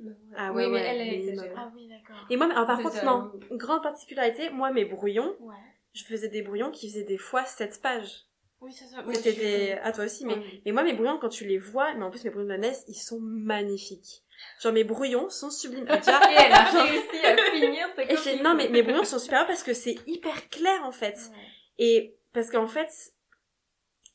[0.00, 0.16] Non, ouais.
[0.36, 1.52] Ah oui, ouais, mais elle, elle exagère.
[1.56, 2.24] Ah oui, d'accord.
[2.30, 3.32] Et moi, mais- alors, par Deux contre, non.
[3.52, 5.54] grande particularité, moi, mes brouillons, Ouais.
[5.92, 8.26] je faisais des brouillons qui faisaient des fois 7 pages.
[8.62, 9.02] Oui, c'est ça.
[9.14, 9.78] C'était des...
[9.82, 10.62] Ah, toi aussi, mais, Oui.
[10.66, 12.58] mais moi, mes brouillons, quand tu les vois, mais en plus, mes brouillons de la
[12.58, 14.22] NES, ils sont magnifiques.
[14.62, 15.86] Genre, mes brouillons sont sublimes.
[15.88, 17.86] Et déjà, Et elle a réussi à finir
[18.38, 21.18] et non, mais mes brouillons sont super parce que c'est hyper clair, en fait.
[21.78, 22.90] Et parce qu'en fait,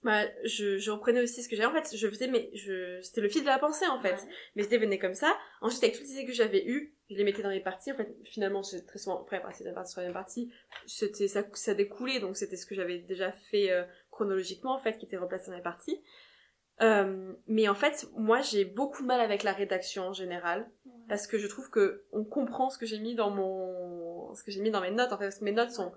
[0.06, 1.68] bah, je, je reprenais aussi ce que j'avais.
[1.68, 4.28] En fait, je faisais, mais je, c'était le fil de la pensée, en fait.
[4.56, 5.36] Mes idées venaient comme ça.
[5.62, 7.92] Ensuite, avec toutes les idées que j'avais eues, je les mettais dans les parties.
[7.92, 10.52] En fait, finalement, c'est très souvent, après, partie de la partie, partie,
[10.86, 15.00] c'était, ça, ça découlait, donc c'était ce que j'avais déjà fait euh, chronologiquement, en fait,
[15.00, 16.00] qui était replacé dans les parties.
[16.82, 20.70] Euh, mais en fait, moi, j'ai beaucoup de mal avec la rédaction en général,
[21.10, 24.52] parce que je trouve que on comprend ce que j'ai mis dans mon, ce que
[24.52, 25.92] j'ai mis dans mes notes, en fait, parce que mes notes sont,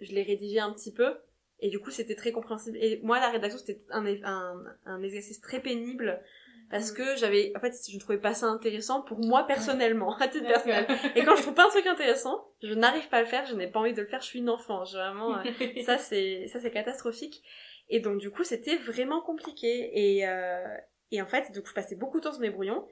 [0.00, 1.18] je les rédigeais un petit peu,
[1.64, 2.76] et du coup, c'était très compréhensible.
[2.80, 6.22] Et moi, la rédaction, c'était un, un, un exercice très pénible,
[6.70, 10.28] parce que j'avais, en fait, je ne trouvais pas ça intéressant pour moi personnellement, à
[10.28, 10.86] titre personnel.
[11.14, 13.54] Et quand je trouve pas un truc intéressant, je n'arrive pas à le faire, je
[13.54, 15.42] n'ai pas envie de le faire, je suis une enfant, je- vraiment, euh,
[15.84, 17.42] ça c'est, ça c'est catastrophique.
[17.90, 19.90] Et donc du coup, c'était vraiment compliqué.
[20.18, 20.64] Et, euh,
[21.10, 22.86] et en fait, coup, je passais beaucoup de temps sur mes brouillons.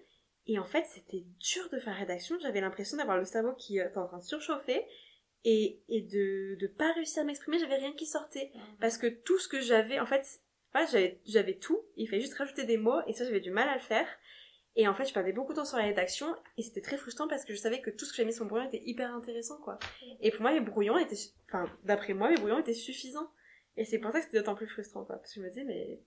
[0.46, 2.36] Et en fait, c'était dur de faire rédaction.
[2.40, 4.84] J'avais l'impression d'avoir le cerveau qui euh, était en train de surchauffer
[5.44, 7.58] et, et de, de pas réussir à m'exprimer.
[7.58, 10.40] J'avais rien qui sortait parce que tout ce que j'avais, en fait,
[10.74, 11.80] ouais, j'avais, j'avais tout.
[11.96, 14.06] Il fallait juste rajouter des mots et ça, j'avais du mal à le faire.
[14.74, 17.28] Et en fait, je perdais beaucoup de temps sur la rédaction et c'était très frustrant
[17.28, 19.14] parce que je savais que tout ce que j'avais mis sur mon brouillon était hyper
[19.14, 19.78] intéressant, quoi.
[20.20, 23.30] Et pour moi, mes brouillons étaient, enfin, d'après moi, mes brouillons étaient suffisants.
[23.76, 25.16] Et c'est pour ça que c'était d'autant plus frustrant, quoi.
[25.16, 26.00] Parce que je me disais, mais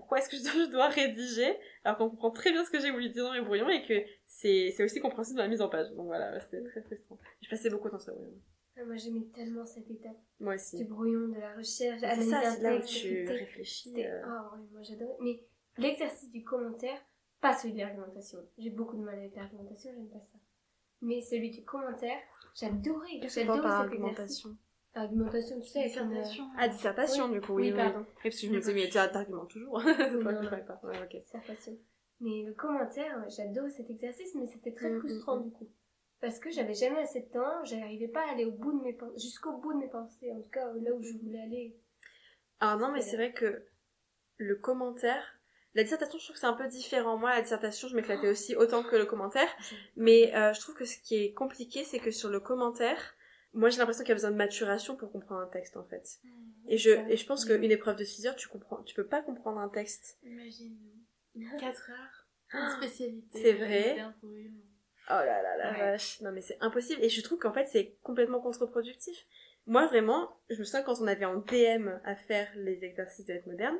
[0.00, 2.80] pourquoi est-ce que je dois, je dois rédiger alors qu'on comprend très bien ce que
[2.80, 3.94] j'ai voulu dire dans mes brouillons et que
[4.26, 5.88] c'est, c'est aussi compréhensible dans la mise en page.
[5.92, 7.18] Donc voilà, c'était très frustrant.
[7.42, 8.40] Je passais beaucoup de temps sur les brouillons.
[8.76, 12.50] Ah, Moi, j'aimais tellement cette étape Moi du brouillon, de la recherche, C'est analyser ça,
[12.50, 13.88] c'est là où tu réfléchis.
[13.90, 14.06] C'était...
[14.06, 15.16] euh, Ah ouais, moi j'adore.
[15.20, 15.44] Mais
[15.76, 16.98] l'exercice du commentaire,
[17.40, 18.38] pas celui de l'argumentation.
[18.58, 20.38] J'ai beaucoup de mal avec l'argumentation, j'aime pas ça.
[21.02, 22.18] Mais celui du commentaire,
[22.54, 23.20] j'adorais.
[23.28, 24.46] J'adorais par cet exercice.
[24.94, 25.88] Argumentation tu sais, une...
[25.88, 26.44] Dissertation.
[26.58, 27.76] Ah, dissertation, du coup, oui, Oui, oui.
[27.76, 28.00] pardon.
[28.00, 29.80] Oui, parce que je me disais, mais tu t'argumentes toujours.
[29.82, 29.84] Non,
[30.32, 30.42] non.
[30.50, 30.80] savais pas.
[30.82, 31.22] Ouais, ok.
[31.22, 31.78] Dissertation.
[32.20, 35.44] Mais le commentaire, j'adorais cet exercice, mais c'était très Mm, frustrant mm, mm.
[35.44, 35.68] du coup.
[36.20, 38.98] Parce que j'avais jamais assez de temps, j'arrivais pas à aller au bout de mes
[39.16, 41.76] jusqu'au bout de mes pensées, en tout cas là où je voulais aller.
[42.60, 43.64] Alors non, mais C'est- c'est vrai que
[44.36, 45.24] le commentaire,
[45.74, 47.16] la dissertation, je trouve que c'est un peu différent.
[47.16, 49.48] Moi, la dissertation, je m'éclatais aussi autant que le commentaire.
[49.96, 53.14] Mais euh, je trouve que ce qui est compliqué, c'est que sur le commentaire,
[53.52, 56.20] moi j'ai l'impression qu'il y a besoin de maturation pour comprendre un texte en fait.
[56.68, 59.22] Et je, et je pense qu'une épreuve de 6 heures, tu comprends, tu peux pas
[59.22, 60.18] comprendre un texte.
[60.22, 60.76] Imagine,
[61.58, 63.42] 4 heures, une spécialité.
[63.42, 63.96] C'est vrai.
[65.12, 65.78] Oh là là la Ouais.
[65.78, 66.20] vache.
[66.20, 67.02] Non mais c'est impossible.
[67.02, 69.26] Et je trouve qu'en fait c'est complètement contre-productif.
[69.66, 73.32] Moi vraiment, je me souviens quand on avait en DM à faire les exercices de
[73.32, 73.76] lettres moderne,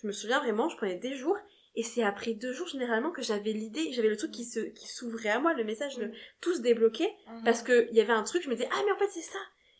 [0.00, 1.36] je me souviens vraiment, je prenais des jours
[1.74, 4.86] et c'est après deux jours généralement que j'avais l'idée, j'avais le truc qui se, qui
[4.88, 7.12] s'ouvrait à moi, le message, le, tout se débloquait
[7.44, 9.22] parce que il y avait un truc, je me disais ah mais en fait c'est
[9.22, 9.38] ça.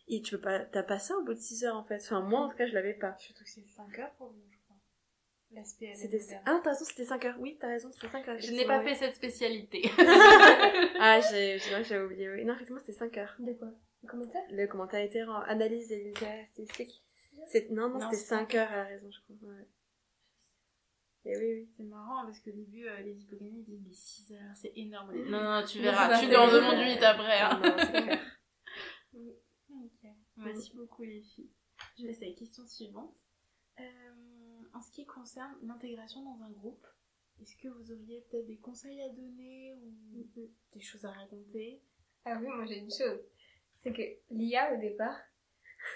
[0.08, 1.96] Et tu peux pas, t'as pas ça au bout de 6 heures en fait.
[1.96, 3.14] Enfin moi en tout cas je l'avais pas.
[3.18, 4.76] Surtout que c'est 5 heures pour vous, je crois.
[5.52, 6.42] L'aspect C'était moderne.
[6.46, 7.36] ah t'as raison c'était 5 heures.
[7.38, 8.40] Oui t'as raison c'était 5 heures.
[8.40, 9.90] Je n'ai pas fait cette spécialité.
[10.98, 12.30] ah j'ai, j'ai, j'ai oublié.
[12.30, 12.44] Oui.
[12.44, 13.36] Non effectivement c'était 5 heures.
[13.38, 13.68] De quoi?
[14.02, 14.42] Le commentaire?
[14.50, 16.46] Le commentaire était en analyse et littéraire
[17.70, 19.48] non, non, Non, c'était c'est 5 cinq heures, elle a raison, je crois.
[19.48, 19.66] Ouais.
[21.24, 21.68] Et oui, oui.
[21.76, 25.14] C'est marrant parce qu'au début, euh, les hypogamies disent des 6 heures, c'est énorme.
[25.30, 26.54] Non, non, tu verras, tu en fait.
[26.54, 27.40] demandes 8 après.
[27.40, 27.60] Hein.
[29.14, 29.32] non.
[29.84, 30.10] Ok.
[30.36, 31.50] Merci beaucoup les filles.
[31.98, 33.16] Je laisse à la question suivante.
[33.80, 33.84] Euh,
[34.74, 36.86] en ce qui concerne l'intégration dans un groupe,
[37.40, 40.28] est-ce que vous auriez peut-être des conseils à donner ou
[40.72, 41.82] des choses à raconter?
[42.24, 43.20] Ah oui, moi j'ai une chose.
[43.74, 45.18] C'est que l'IA au départ,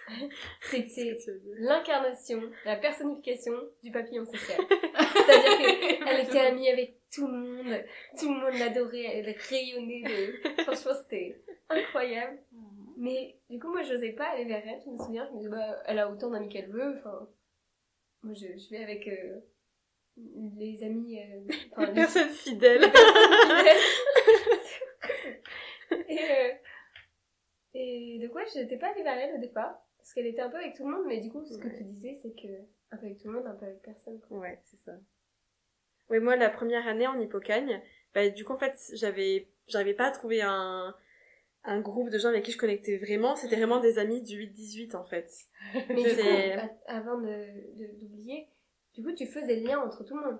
[0.62, 1.16] c'était
[1.58, 3.52] l'incarnation, la personnification
[3.82, 4.58] du papillon social.
[4.68, 5.58] C'est-à-dire
[6.04, 7.84] qu'elle était amie avec tout le monde,
[8.18, 10.62] tout le monde l'adorait, elle rayonnait de...
[10.62, 12.38] Franchement, c'était incroyable.
[12.98, 15.50] Mais du coup, moi, j'osais pas aller vers elle, je me souviens, je me disais,
[15.50, 17.28] bah, elle a autant d'amis qu'elle veut, enfin...
[18.22, 19.40] Moi, je, je vais avec euh,
[20.56, 21.18] les amis...
[21.20, 22.82] euh, enfin, les- Personne fidèle.
[26.08, 26.52] et, euh,
[27.74, 30.56] et de quoi j'étais pas allée vers elle au départ parce qu'elle était un peu
[30.58, 31.76] avec tout le monde mais du coup ce que Ouais.
[31.76, 32.46] tu disais c'est que
[32.92, 34.38] un peu avec tout le monde un peu avec personne quoi.
[34.38, 34.92] ouais, c'est ça.
[36.08, 37.82] Oui, moi, la première année en hippocagne,
[38.14, 40.94] bah, du coup, en fait, j'avais, j'arrivais pas à trouver un,
[41.64, 43.34] un groupe de gens avec qui je connectais vraiment.
[43.34, 45.28] C'était vraiment des amis du 8-18, en fait.
[45.88, 47.26] mais du coup avant de
[47.76, 48.46] de- d'oublier
[48.94, 50.38] du coup tu faisais le lien entre tout le monde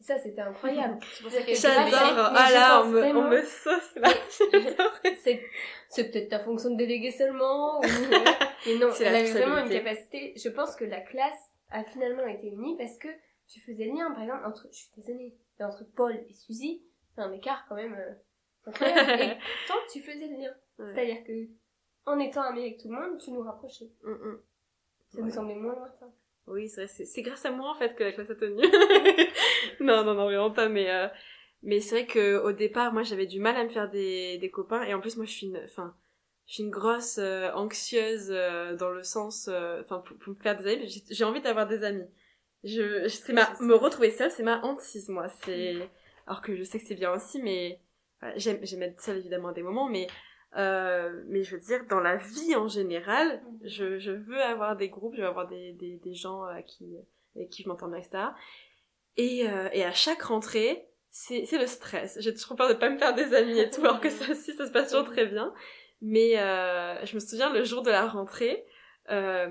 [0.00, 2.30] ça c'était incroyable j'adore.
[2.34, 4.08] Ah là, on me, vraiment- on me sauce, là.
[5.22, 5.42] C'est
[5.88, 7.82] c'est peut-être ta fonction de déléguer seulement ou...
[8.66, 11.38] mais non elle avait vraiment une capacité je pense que la classe
[11.70, 13.08] a finalement été unie parce que
[13.48, 16.82] tu faisais le lien par exemple entre je suis désolée entre Paul et Suzy
[17.14, 18.12] c'est un écart quand même euh,
[18.70, 19.38] incroyable et
[19.68, 20.90] tant que tu faisais le lien Ouais.
[20.94, 21.32] c'est-à-dire que
[22.06, 24.40] en étant ami avec tout le monde tu nous rapprochais Mm, mm.
[25.12, 25.30] ça nous Ouais.
[25.30, 26.12] semblait moins lointain
[26.48, 28.60] Oui, c'est vrai, c'est grâce à moi en fait que la classe a tenu.
[29.84, 31.08] Non, non, non, vraiment pas, mais euh,
[31.62, 34.50] mais c'est vrai que au départ, moi, j'avais du mal à me faire des, des
[34.50, 35.94] copains, et en plus, moi, je suis une, enfin,
[36.46, 40.56] je suis une grosse euh, anxieuse euh, dans le sens, enfin, pour, pour, me faire
[40.56, 42.06] des amis, j'ai envie d'avoir des amis.
[42.64, 45.28] Je, c'est ma, me retrouver seule, c'est ma hantise, moi.
[45.28, 45.88] C'est,
[46.26, 47.78] alors que je sais que c'est bien aussi, mais
[48.36, 50.06] j'aime, j'aime être seule évidemment à des moments, mais
[50.56, 53.58] euh, mais je veux dire, dans la vie en général, mm.
[53.64, 56.96] je, je veux avoir des groupes, je veux avoir des, des, des gens à qui,
[57.34, 58.24] avec qui je m'entends bien, etc.
[59.16, 62.16] Et, euh, et à chaque rentrée, c'est le stress.
[62.20, 64.52] J'ai toujours peur de pas me faire des amis et tout, alors que ça aussi,
[64.54, 65.52] ça se passe toujours très bien.
[66.02, 68.66] Mais euh, je me souviens le jour de la rentrée,
[69.10, 69.48] euh,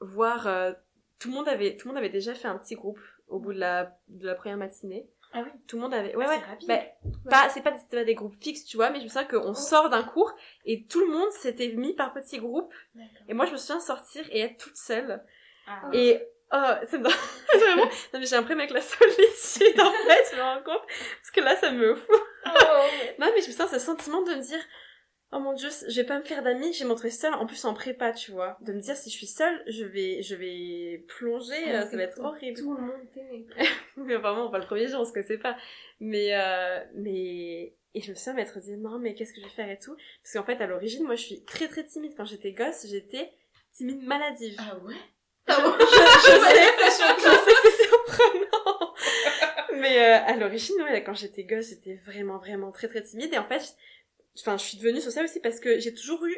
[0.00, 0.72] voir euh,
[1.18, 2.98] tout le monde avait tout le monde avait déjà fait un petit groupe
[3.28, 5.08] au bout de la de la première matinée.
[5.32, 5.50] Ah oui.
[5.66, 6.16] Tout le monde avait.
[6.16, 6.40] Ouais, ouais.
[6.66, 6.80] Bah,
[7.28, 9.54] pas, c'est pas, pas, des groupes fixes, tu vois, mais je me souviens qu'on oh.
[9.54, 10.32] sort d'un cours
[10.64, 12.72] et tout le monde s'était mis par petits groupes.
[13.28, 15.24] Et moi, je me souviens sortir et être toute seule.
[15.66, 15.90] Ah.
[15.92, 16.22] Et,
[16.54, 20.62] oh, c'est vraiment, non, mais j'ai l'impression avec la solitude, en fait, je me rends
[20.62, 20.86] compte.
[20.86, 22.20] Parce que là, ça me fout.
[22.46, 22.50] Oh.
[23.18, 24.60] non, mais je me sens ce sentiment de me dire,
[25.32, 27.74] oh mon dieu, je vais pas me faire d'amis, j'ai montré seule, en plus en
[27.74, 28.56] prépa, tu vois.
[28.60, 31.96] De me dire, si je suis seule, je vais, je vais plonger, ah, euh, ça
[31.96, 32.58] va être horrible.
[32.58, 33.46] Tout le monde t'aime.
[33.96, 35.56] mais vraiment, pas le premier jour, on se connaissait pas.
[36.00, 39.52] Mais, euh, mais, et je me souviens m'être dit, non, mais qu'est-ce que je vais
[39.52, 39.96] faire et tout.
[40.22, 42.14] Parce qu'en fait, à l'origine, moi, je suis très très timide.
[42.16, 43.32] Quand j'étais gosse, j'étais
[43.72, 44.56] timide maladive.
[44.58, 44.94] Ah ouais?
[45.46, 45.76] Ah.
[45.78, 48.94] Je, je, sais, je sais que c'est surprenant.
[49.74, 53.32] mais euh, à l'origine, ouais, quand j'étais gosse, j'étais vraiment vraiment très très timide.
[53.34, 53.76] Et en fait,
[54.40, 56.34] enfin je suis devenue sociale aussi parce que j'ai toujours eu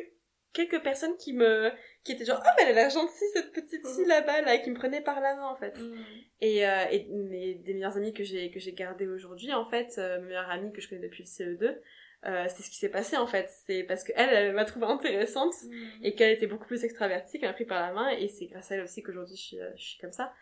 [0.53, 1.71] quelques personnes qui me
[2.03, 4.09] qui étaient genre oh mais elle a l'air gentille cette petite fille mm.
[4.09, 6.05] là-bas là qui me prenait par la main en fait mm.
[6.41, 9.95] et, euh, et mes des meilleures amies que j'ai que j'ai gardées aujourd'hui en fait
[9.99, 11.79] euh, ma meilleure amie que je connais depuis le CE2
[12.27, 13.49] euh, c'est ce qui s'est passé en fait.
[13.67, 16.05] C'est parce que elle, elle m'a trouvée intéressante mm.
[16.05, 18.73] et qu'elle était beaucoup plus extravertie qu'elle m'a pris par la main et c'est grâce
[18.73, 20.33] à elle aussi qu'aujourd'hui je suis euh, je suis comme ça.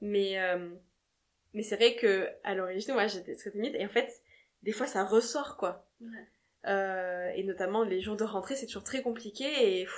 [0.00, 0.70] Mais euh,
[1.52, 4.22] mais c'est vrai que à l'origine moi j'étais très timide et en fait
[4.62, 5.88] des fois ça ressort quoi.
[6.68, 9.88] Euh, et notamment les jours de rentrée, c'est toujours très compliqué et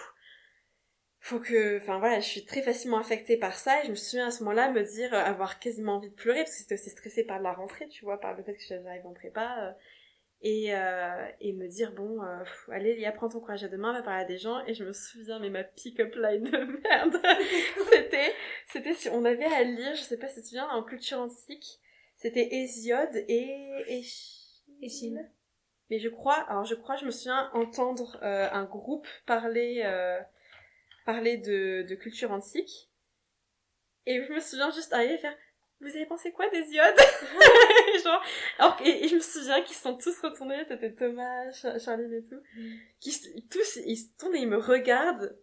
[1.21, 4.29] faut que, enfin voilà, je suis très facilement affectée par ça et je me souviens
[4.29, 7.25] à ce moment-là me dire avoir quasiment envie de pleurer parce que c'était aussi stressée
[7.25, 9.77] par la rentrée, tu vois, par le fait que j'arrive en prépa
[10.45, 14.03] et euh, et me dire bon, euh, allez, Lia, prends ton courage à demain, va
[14.03, 17.21] parler à des gens et je me souviens mais ma pick-up line de merde,
[17.91, 18.33] c'était
[18.69, 21.19] c'était si on avait à lire, je sais pas si tu te souviens en culture
[21.19, 21.81] antique,
[22.17, 25.27] c'était Hésiode et Échille.
[25.91, 30.21] Mais je crois, alors je crois, je me souviens entendre euh, un groupe parler, euh,
[31.05, 32.91] parler de, de culture antique.
[34.07, 35.37] Et je me souviens juste arriver et faire,
[35.85, 36.95] vous avez pensé quoi des iodes
[38.05, 38.23] Genre,
[38.59, 42.73] alors, et, je me souviens qu'ils sont tous retournés, c'était Thomas, Charlie et tout, mm.
[43.01, 45.37] qui tous, ils se tournent et ils me regardent.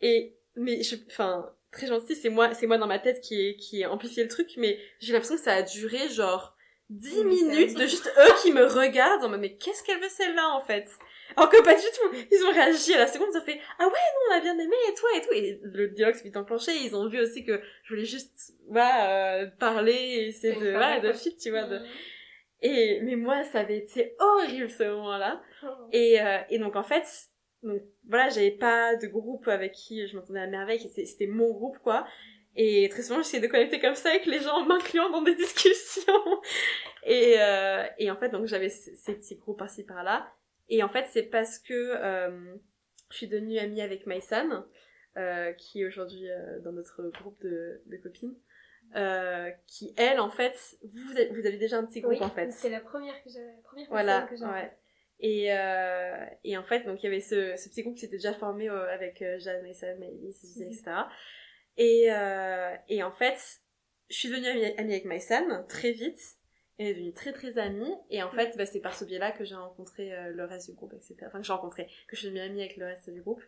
[0.00, 3.56] Et, mais je, enfin, très gentil, c'est moi, c'est moi dans ma tête qui est,
[3.56, 6.56] qui est amplifié le truc, mais j'ai l'impression que ça a duré genre
[6.90, 10.54] 10 minutes de juste eux qui me regardent en mode mais qu'est-ce qu'elle veut celle-là
[10.54, 10.88] en fait?
[11.36, 13.84] Alors que pas du tout ils ont réagi à la seconde ils ont fait ah
[13.84, 16.36] ouais non on a bien aimé et toi et tout et le dialogue s'est vite
[16.36, 20.70] enclenché ils ont vu aussi que je voulais juste voilà euh, parler et essayer de
[20.70, 21.80] voilà de fit tu vois de...
[22.62, 25.66] et mais moi ça avait été horrible ce moment-là oh.
[25.92, 27.06] et euh, et donc en fait
[27.62, 31.78] donc voilà j'avais pas de groupe avec qui je m'entendais à merveille c'était mon groupe
[31.78, 32.06] quoi
[32.56, 36.40] et très souvent, j'essaie de connecter comme ça avec les gens, m'incluant dans des discussions.
[37.04, 40.32] Et, euh, et en fait, donc j'avais ces petits groupes par-ci par-là.
[40.68, 42.56] Et en fait, c'est parce que euh,
[43.10, 44.64] je suis devenue amie avec Maïsan,
[45.16, 48.34] euh, qui est aujourd'hui euh, dans notre groupe de, de copines.
[48.94, 52.30] Euh, qui elle en fait vous avez, vous avez déjà un petit groupe oui, en
[52.30, 54.72] fait c'est la première que j'ai première voilà, que j'ai ouais.
[55.18, 58.18] et euh, et en fait donc il y avait ce, ce petit groupe qui s'était
[58.18, 61.02] déjà formé avec Jeanne Maïsan Maïlis etc
[61.76, 63.38] et, euh, et en fait,
[64.08, 64.48] je suis devenue
[64.78, 66.20] amie, avec Maïsan très vite.
[66.78, 67.92] Elle est devenue très très amie.
[68.10, 70.76] Et en fait, bah, c'est par ce biais-là que j'ai rencontré euh, le reste du
[70.76, 71.16] groupe, etc.
[71.26, 73.42] Enfin, que j'ai rencontré, que je suis devenue amie avec le reste du groupe.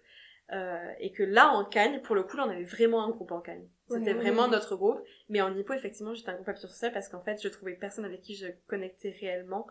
[0.51, 3.33] Euh, et que là, en Cagne, pour le coup, là, on avait vraiment un groupe
[3.33, 3.68] en Cagne.
[3.91, 5.01] C'était vraiment notre groupe.
[5.29, 8.05] Mais en Hippo, effectivement, j'étais un groupe sur social parce qu'en fait, je trouvais personne
[8.05, 9.66] avec qui je connectais réellement.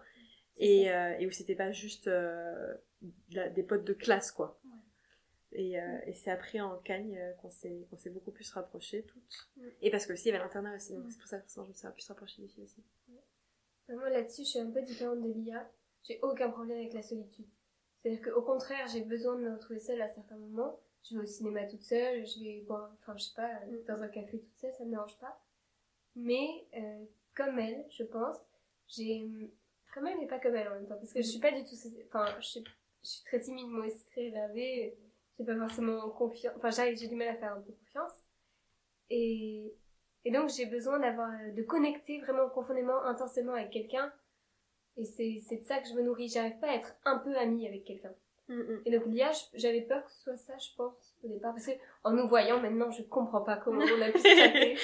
[0.59, 2.09] Et, euh, et où c'était pas juste
[3.31, 4.59] des potes de classe, quoi.
[5.53, 9.03] Et, euh, et c'est après en Cagne euh, qu'on s'est, qu'on s'est beaucoup plus rapprochés
[9.03, 9.49] toutes.
[9.81, 11.61] Et parce que aussi il y avait l'internat aussi, donc c'est pour ça que je
[11.61, 12.83] me suis plus rapprochée des filles aussi.
[13.89, 15.69] Moi là-dessus, je suis un peu différente de Lia.
[16.03, 17.47] J'ai aucun problème avec la solitude.
[18.01, 20.79] C'est-à-dire qu'au contraire, j'ai besoin de me retrouver seule à certains moments.
[21.03, 23.83] Je vais au cinéma toute seule, je vais boire, enfin je sais pas, mm.
[23.87, 25.39] dans un café toute seule, ça me dérange pas.
[26.15, 28.37] Mais euh, comme elle, je pense,
[28.87, 29.51] j'ai
[29.93, 31.63] comme elle mais pas comme elle en même temps parce que je suis pas du
[31.63, 31.75] tout
[32.07, 32.63] enfin je suis,
[33.03, 34.97] je suis très timide moi aussi très réservée
[35.37, 38.13] j'ai pas forcément confiance, enfin j'ai du mal à faire un peu confiance.
[39.09, 39.73] Et,
[40.27, 44.11] et donc j'ai besoin d'avoir, de connecter vraiment profondément, intensément avec quelqu'un.
[44.97, 46.27] Et c'est, c'est de ça que je me nourris.
[46.27, 48.11] J'arrive pas à être un peu amie avec quelqu'un.
[48.49, 48.81] Mm, mm.
[48.85, 51.53] Et donc l'IA, j'avais peur que ce soit ça, je pense, au départ.
[51.53, 51.71] Parce que
[52.03, 54.75] en nous voyant maintenant, je comprends pas comment on a pu se rater.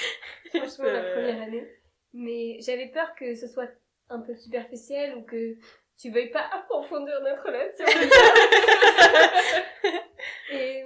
[0.49, 1.13] Franchement, la Euh.
[1.13, 1.67] première année.
[2.13, 3.67] Mais j'avais peur que ce soit
[4.09, 5.55] un peu superficiel ou que
[5.97, 7.85] tu veuilles pas approfondir notre relation.
[10.51, 10.83] et,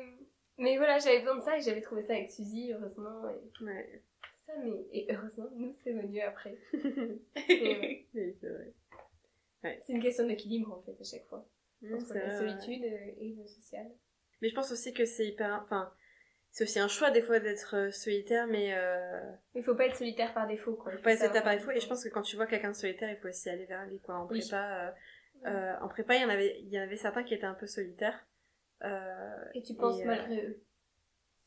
[0.58, 3.30] mais voilà, j'avais besoin de ça et j'avais trouvé ça avec Suzy, heureusement.
[3.30, 4.01] Et Ouais.
[4.48, 6.58] Ça, mais, et heureusement, nous, c'est venu après.
[6.74, 6.78] Et
[7.64, 9.80] ouais, Oui, c'est vrai.
[9.86, 11.45] c'est une question d'équilibre, en fait, à chaque fois.
[11.93, 12.38] Entre la vrai, ouais.
[12.60, 13.86] solitude et le social.
[14.41, 15.62] Mais je pense aussi que c'est hyper.
[15.64, 15.93] Enfin,
[16.50, 18.74] c'est aussi un choix des fois d'être euh, solitaire, mais.
[18.74, 19.22] Euh...
[19.54, 20.91] Il faut pas être solitaire par défaut, quoi.
[20.93, 21.70] Faut pas être solitaire par défaut.
[21.72, 23.86] Et je pense que quand tu vois quelqu'un de solitaire, il faut aussi aller vers
[23.86, 24.16] lui, quoi.
[24.16, 24.39] En Oui.
[24.39, 24.91] prépa, euh,
[25.50, 27.54] euh, en prépa, il y en avait, il y en avait certains qui étaient un
[27.54, 28.26] peu solitaires.
[28.84, 30.64] Euh, Et tu penses Et, euh, malgré eux.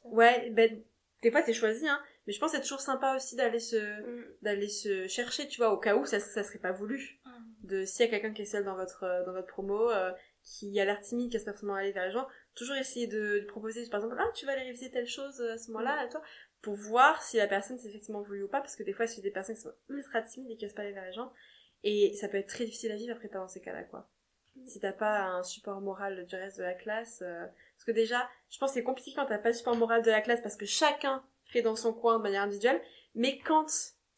[0.04, 0.80] Ouais, ben,
[1.22, 2.00] des fois c'est choisi, hein.
[2.30, 4.24] Mais je pense que c'est toujours sympa aussi d'aller se, Mm.
[4.42, 7.20] d'aller se chercher, tu vois, au cas où ça, ça serait pas voulu.
[7.64, 10.12] De s'il y a quelqu'un qui est seul dans votre, euh, dans votre promo, euh,
[10.44, 13.40] qui a l'air timide, qui a pas forcément aller vers les gens, toujours essayer de,
[13.40, 16.06] de proposer, par exemple, ah, tu vas aller réviser telle chose euh, à ce moment-là,
[16.06, 16.22] toi,
[16.62, 19.22] pour voir si la personne s'est effectivement voulu ou pas, parce que des fois, c'est
[19.22, 21.32] des personnes qui sont ultra timides et qui osent pas aller vers les gens,
[21.82, 24.08] et ça peut être très difficile à vivre après pas dans ces cas-là, quoi.
[24.66, 27.44] Si t'as pas un support moral du reste de la classe, euh,
[27.76, 30.10] parce que déjà, je pense que c'est compliqué quand t'as pas le support moral de
[30.10, 32.80] la classe parce que chacun fait dans son coin de manière individuelle,
[33.14, 33.66] mais quand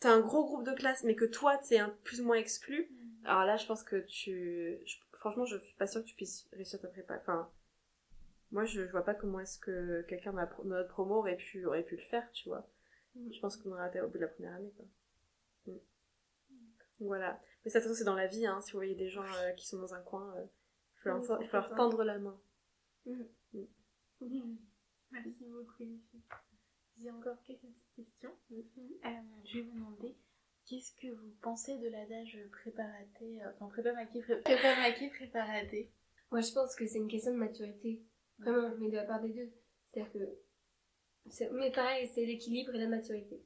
[0.00, 2.90] t'as un gros groupe de classe mais que toi t'es un plus ou moins exclu,
[3.24, 4.78] alors là je pense que tu...
[4.84, 7.16] je- franchement je suis pas sûre que tu puisses réussir ta prépa.
[7.16, 7.50] Enfin,
[8.50, 11.84] moi je, je vois pas comment est-ce que quelqu'un de notre promo aurait pu, aurait
[11.84, 12.68] pu le faire, tu vois.
[13.14, 14.86] Je pense qu'on aurait raté au bout de la première année quoi.
[15.66, 15.78] Mm.
[17.00, 17.40] Voilà.
[17.64, 19.78] Mais ça c'est dans la vie, hein, si vous voyez des gens euh, qui sont
[19.78, 21.76] dans un coin, euh, il faut leur, Oui, il faut leur complètement.
[21.76, 22.40] tendre la main.
[25.12, 26.20] Merci beaucoup, les filles.
[27.02, 28.30] J'ai encore quelques petites questions.
[28.52, 29.08] Euh,
[29.44, 30.14] je vais vous demander
[30.66, 34.20] qu'est-ce que vous pensez de l'adage préparaté, euh, enfin prépa maquis,
[35.08, 35.90] préparaté?
[36.30, 38.02] Moi, je pense que c'est une question de maturité.
[38.38, 39.50] Vraiment, mais de la part des deux.
[39.86, 41.48] C'est-à-dire que.
[41.52, 43.42] Mais pareil, c'est l'équilibre et la maturité.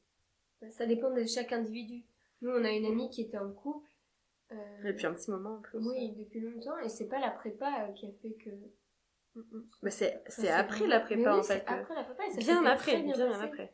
[0.70, 2.04] Ça dépend de chaque individu.
[2.42, 3.88] Nous, on a une amie qui était en couple.
[4.52, 5.78] euh, Et puis un petit moment en plus.
[5.78, 6.78] Oui, depuis longtemps.
[6.78, 8.50] Et c'est pas la prépa euh, qui a fait que.
[9.82, 11.64] Mais c'est c'est après la prépa oui, en fait.
[11.66, 12.24] c'est après la prépa.
[12.26, 13.72] et ça Bien après, bien, après.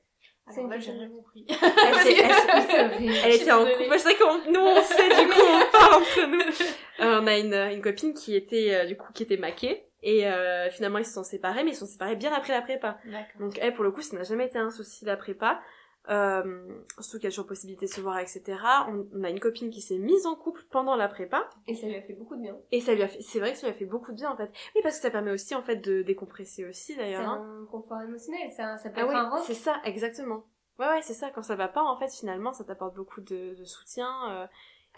[0.50, 1.46] C'est Alors là, j'ai rien compris.
[1.48, 3.86] Elle, s'est- elle s'est- elle était en couple.
[3.86, 7.04] Moi, je sais qu'on, nous, on sait, du coup, on parle entre nous.
[7.06, 9.86] Euh, on a une, une copine qui était, euh, du coup, qui était maquée.
[10.02, 12.60] Et euh, finalement, ils se sont séparés, mais ils se sont séparés bien après la
[12.62, 12.98] prépa.
[13.04, 13.40] D'accord.
[13.40, 15.60] Donc, elle, pour le coup, ça n'a jamais été un souci, la prépa.
[16.08, 16.66] Euh,
[16.98, 18.42] surtout qu'il y a toujours possibilité de se voir, etc.
[18.88, 21.48] On, on a une copine qui s'est mise en couple pendant la prépa.
[21.68, 22.56] Et ça lui a fait beaucoup de bien.
[22.72, 24.30] Et ça lui a fait, c'est vrai que ça lui a fait beaucoup de bien,
[24.32, 24.50] en fait.
[24.74, 27.28] Oui, parce que ça permet aussi, en fait, de décompresser aussi, C'est d'ailleurs.
[27.28, 27.60] hein.
[27.62, 28.50] un confort émotionnel.
[28.50, 29.42] Ça, ça peut Ah être oui, un rock.
[29.46, 30.44] c'est ça, exactement.
[30.78, 31.30] Ouais, ouais, c'est ça.
[31.30, 34.10] Quand ça va pas, en fait, finalement, ça t'apporte beaucoup de, de soutien.
[34.32, 34.46] euh,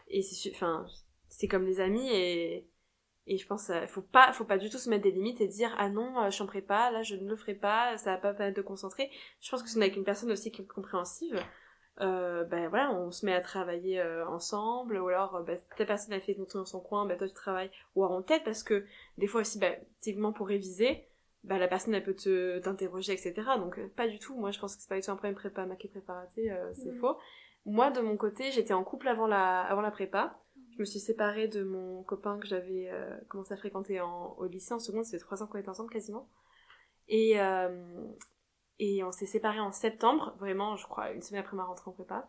[0.08, 0.86] et c'est, enfin,
[1.28, 2.66] c'est comme les amis et,
[3.26, 5.48] et je pense, euh, faut pas, faut pas du tout se mettre des limites et
[5.48, 8.12] dire, ah non, euh, je suis en prépa, là, je ne le ferai pas, ça
[8.12, 9.10] va pas permettre de concentrer.
[9.40, 11.40] Je pense que si on est avec une personne aussi qui est compréhensive,
[12.00, 16.12] euh, ben voilà, on se met à travailler euh, ensemble, ou alors, ben, ta personne
[16.12, 18.62] a fait ton truc dans son coin, ben toi tu travailles ou en tête, parce
[18.62, 18.84] que
[19.16, 21.06] des fois aussi, ben, typiquement pour réviser,
[21.44, 24.76] bah, la personne elle peut te t'interroger etc donc pas du tout moi je pense
[24.76, 27.00] que c'est pas du tout un problème prépa maquet préparaté euh, c'est Mhm.
[27.00, 27.18] faux
[27.66, 30.38] moi de mon côté j'étais en couple avant la avant la prépa
[30.74, 34.46] je me suis séparée de mon copain que j'avais euh, commencé à fréquenter en, au
[34.46, 34.74] lycée.
[34.74, 36.28] En seconde ça fait trois ans qu'on est ensemble quasiment.
[37.08, 38.06] Et euh,
[38.80, 40.36] et on s'est séparés en septembre.
[40.40, 42.28] Vraiment je crois une semaine après ma rentrée en prépa.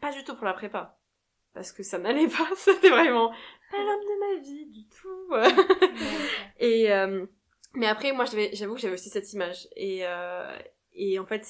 [0.00, 0.98] Pas du tout pour la prépa.
[1.52, 2.48] Parce que ça n'allait pas.
[2.56, 3.30] C'était vraiment
[3.70, 5.94] pas l'homme de ma vie du tout.
[6.58, 7.26] Et euh,
[7.74, 9.66] mais après, moi, j'avoue que j'avais aussi cette image.
[9.74, 10.04] Et,
[10.92, 11.44] et en fait,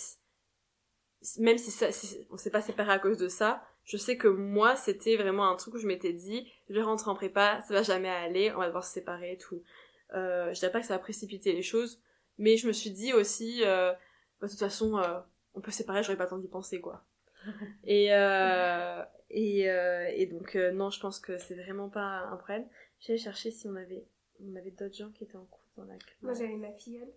[1.38, 4.28] même si, ça, si on s'est pas séparés à cause de ça, je sais que
[4.28, 7.74] moi, c'était vraiment un truc où je m'étais dit, je vais rentrer en prépa, ça
[7.74, 9.62] va jamais aller, on va devoir se séparer et tout.
[10.14, 12.00] Euh, je dirais pas que ça a précipité les choses,
[12.38, 13.92] mais je me suis dit aussi, euh,
[14.40, 15.20] bah, de toute façon, euh,
[15.54, 17.04] on peut se séparer, j'aurais pas le temps d'y penser, quoi.
[17.84, 19.64] et, euh, et,
[20.16, 22.66] et donc, non, je pense que c'est vraiment pas un problème.
[23.00, 24.06] J'allais chercher si on avait,
[24.40, 26.22] on avait d'autres gens qui étaient en couple dans la classe.
[26.22, 27.12] Moi, j'avais ma filleule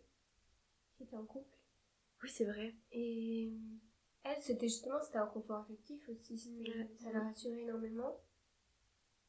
[0.98, 1.48] qui était en couple.
[2.24, 2.76] Oui, c'est vrai.
[2.92, 3.54] Et
[4.24, 6.38] elle, c'était justement, c'était un confort affectif aussi.
[6.98, 8.20] Ça la rassurait énormément.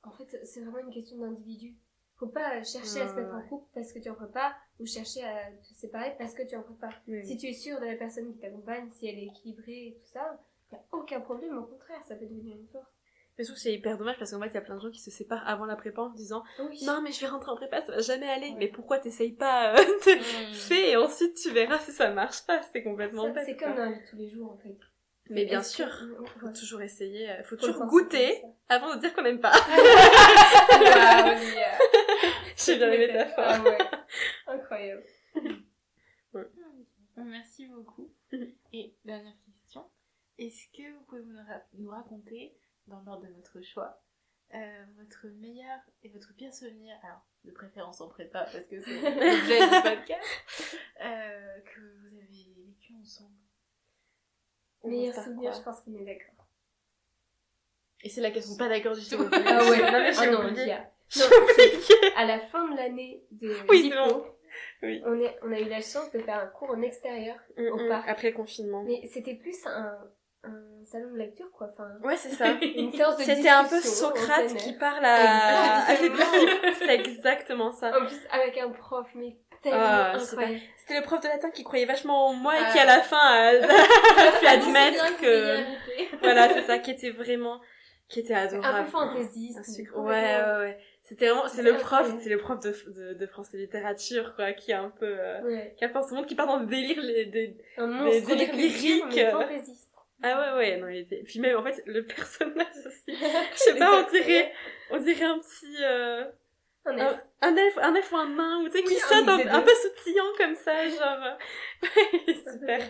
[0.03, 1.77] En fait, c'est vraiment une question d'individu.
[2.17, 4.87] Faut pas chercher à se mettre en couple parce que tu en peux pas, ou
[4.87, 6.91] chercher à te séparer parce que tu en peux pas.
[7.25, 10.07] Si tu es sûr de la personne qui t'accompagne, si elle est équilibrée et tout
[10.07, 10.41] ça,
[10.73, 12.98] y a aucun problème, au contraire, ça peut devenir une force.
[13.39, 14.81] Mais je trouve que c'est hyper dommage parce qu'en fait, il y a plein de
[14.81, 16.85] gens qui se séparent avant la prépa en se disant Oui.
[16.85, 18.49] Non, mais je vais rentrer en prépa, ça va jamais aller.
[18.49, 18.57] Ouais.
[18.59, 20.55] Mais pourquoi t'essayes pas euh, de Mm.
[20.55, 22.61] fais et ensuite tu verras si ça marche pas.
[22.73, 23.45] C'est complètement bête.
[23.47, 24.77] C'est comme dans la vie de tous les jours en fait.
[25.31, 26.53] Mais bien sûr, que- faut Ouais.
[26.55, 29.53] toujours essayer, euh, faut Faut toujours goûter avant de dire qu'on n'aime pas.
[32.57, 33.45] J'ai bien les métaphores.
[33.47, 33.79] Ah ouais.
[34.47, 35.05] Incroyable.
[37.17, 38.11] Merci beaucoup.
[38.73, 39.85] Et dernière question.
[40.39, 42.55] Est-ce que vous pouvez nous, ra- nous raconter,
[42.89, 44.01] dans l'ordre de votre choix,
[44.55, 49.01] euh, votre meilleur et votre pire souvenir, alors de préférence en prépa parce que c'est
[49.03, 53.35] l'objet du podcast, euh, que vous avez vécu ensemble
[54.85, 56.47] Meilleur Par souvenir, je pense qu'on est d'accord.
[58.03, 59.17] Et c'est là qu'elles sont pas d'accord du tout.
[59.33, 60.77] Ah ouais, Non, mais j'ai ah non, oublié.
[61.17, 61.25] Non,
[62.17, 63.93] à la fin de l'année de Oui.
[64.83, 65.03] Oui.
[65.05, 67.37] on, est, on a eu la chance de faire un cours en extérieur.
[67.57, 68.09] Mm, Au mm, parc.
[68.09, 68.85] Après le confinement.
[68.85, 69.99] Mais c'était plus un,
[70.45, 71.69] un salon de lecture, quoi.
[71.73, 72.47] Enfin, Ouais, c'est ça.
[73.19, 77.73] C'était un peu Socrate qui parle à, ses Exactement.
[77.73, 77.89] ça.
[77.99, 80.61] En plus, avec un prof, mais tellement Ah, c'est incroyable.
[80.79, 82.73] C'était le prof de latin qui croyait vachement en moi et Ah.
[82.73, 83.67] qui à la fin a, a pu
[84.41, 87.61] C'est bien admettre que voilà c'est ça qui était vraiment
[88.09, 88.85] qui était Un adorable.
[88.85, 89.59] peu fantaisiste.
[89.59, 90.79] Un mais sucre- Ouais ouais ouais.
[91.03, 94.71] C'était vraiment c'est le prof c'est le prof de, de, de français littérature quoi qui
[94.71, 95.75] est un peu euh, Ouais.
[95.77, 99.31] qui a pas ce monde qui part dans des délires les des des lyriques, euh.
[99.33, 99.88] fantaisiste.
[100.23, 103.79] Ah ouais ouais non il était puis même en fait le personnage aussi je sais
[103.79, 104.53] pas on dirait
[104.91, 106.25] on dirait un petit euh,
[106.85, 107.21] Un elfe.
[107.41, 109.75] un elfe un elfe ou un nain ou tu sais qui Oui, saute un, peu
[109.75, 112.81] sautillant comme ça genre euh, super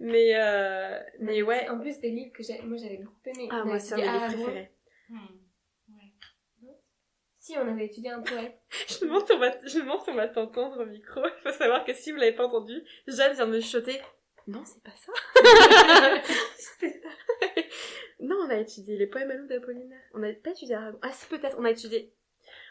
[0.00, 3.48] mais euh, mais ouais En plus, des livres que j'ai- moi j'avais beaucoup aimé.
[3.52, 4.70] ah moi c'est un de mes préférés
[5.08, 5.26] Hmm.
[5.90, 6.72] Ouais.
[7.36, 8.56] Si, on avait étudié un poète.
[8.88, 11.20] Je me demande si on va, je me demande si on va t'entendre au micro.
[11.26, 14.00] Il faut savoir que si vous l'avez pas entendu, Jeanne vient de me chuchoter.
[14.46, 15.12] Non, c'est pas ça.
[16.80, 17.08] C'est ça.
[18.20, 20.00] non, on a étudié les poèmes à l'eau d'Apollinaire.
[20.14, 20.98] On n'a pas étudié Aragon.
[21.02, 21.56] Ah si, peut-être.
[21.58, 22.12] On a étudié.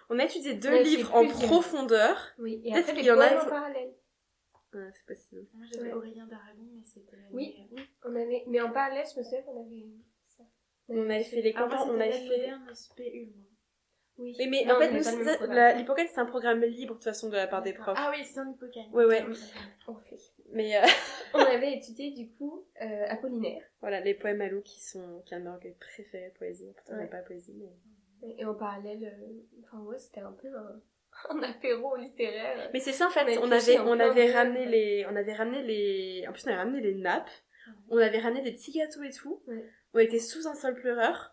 [0.09, 2.33] On a étudié deux livres en profondeur.
[2.37, 3.93] Oui, et après qu'il les y en a en parallèle.
[4.73, 5.47] Ah, c'est possible.
[5.53, 5.93] Moi j'avais Ouais.
[5.93, 7.17] Aurélien d'Aragon, mais c'était.
[7.31, 7.55] Oui.
[7.71, 8.43] mais- On avait...
[8.47, 9.85] Mais en parallèle, je me souviens qu'on avait
[10.37, 10.43] ça.
[10.89, 12.27] On avait fait les Ah, campagnes, on avait fait...
[12.37, 13.33] moderne SPU.
[14.17, 14.35] Oui.
[14.39, 17.47] Mais, mais Non, en fait, l'hypothèse, c'est un programme libre, de toute façon, de la
[17.47, 17.97] part des profs.
[17.99, 18.93] Ah oui, c'est un hippocampe.
[18.93, 19.25] Ouais, ouais.
[19.87, 20.17] On fait.
[20.53, 20.81] Mais euh,
[21.33, 23.63] On avait étudié du coup euh, Apollinaire.
[23.79, 26.37] voilà, les poèmes à l'eau qui sont, qui est un de mes recueils préférés de
[26.37, 26.71] poésie.
[26.75, 26.99] Pourtant, Ouais.
[26.99, 28.33] j'aime pas poésie, mais...
[28.37, 30.79] Et en parallèle, euh, enfin ouais, c'était un peu un,
[31.29, 32.69] un apéro littéraire.
[32.73, 35.63] Mais c'est ça en fait, on avait, on avait de- ramené les, on avait ramené
[35.63, 37.29] les, en plus on avait ramené les nappes,
[37.89, 39.63] on avait ramené des petits gâteaux et tout, Ouais.
[39.93, 41.30] on était sous un seul pleureur.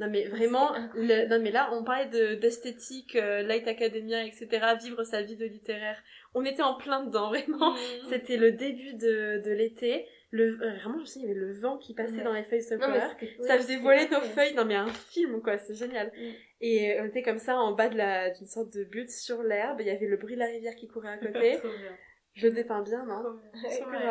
[0.00, 4.48] Non mais vraiment, le- non mais là on parlait de d'esthétique, euh, light academia, etc.
[4.82, 6.02] Vivre sa vie de littéraire.
[6.34, 7.76] On était en plein dedans vraiment.
[8.08, 10.06] C'était le début de, de l'été.
[10.32, 12.22] Le, euh, vraiment je sais il y avait le vent qui passait Ouais.
[12.24, 15.74] dans les feuilles de Ça faisait voler nos feuilles, non mais un film quoi, c'est
[15.74, 16.06] génial.
[16.16, 16.30] Mm.
[16.62, 19.42] Et euh, on était comme ça en bas de la d'une sorte de butte sur
[19.42, 21.58] l'herbe, il y avait le bruit de la rivière qui courait à côté.
[21.58, 21.96] Trop bien.
[22.40, 23.22] Je le dépeins bien, non.
[23.22, 23.84] Ouais, Ouais.
[23.86, 24.06] Ouais,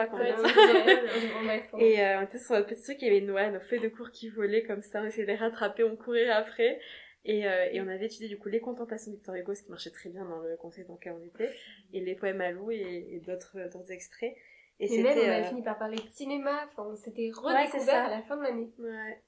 [1.48, 3.60] ouais, on Et euh, on était sur notre petit truc, il y avait ouais, nos
[3.60, 6.80] feuilles de cours qui volaient comme ça, on essayait de les rattraper, on courait après.
[7.26, 9.70] Et, euh, et on avait étudié du coup les contemplations de Victor Hugo, ce qui
[9.70, 11.52] marchait très bien dans le contexte dans lequel on était,
[11.92, 14.36] et les poèmes à Lou et, et d'autres extraits.
[14.80, 18.06] Et Mais même, on a euh, fini par parler de cinéma, enfin, on s'était redécouvert
[18.06, 18.72] à la fin de l'année.
[18.80, 19.22] Ouais.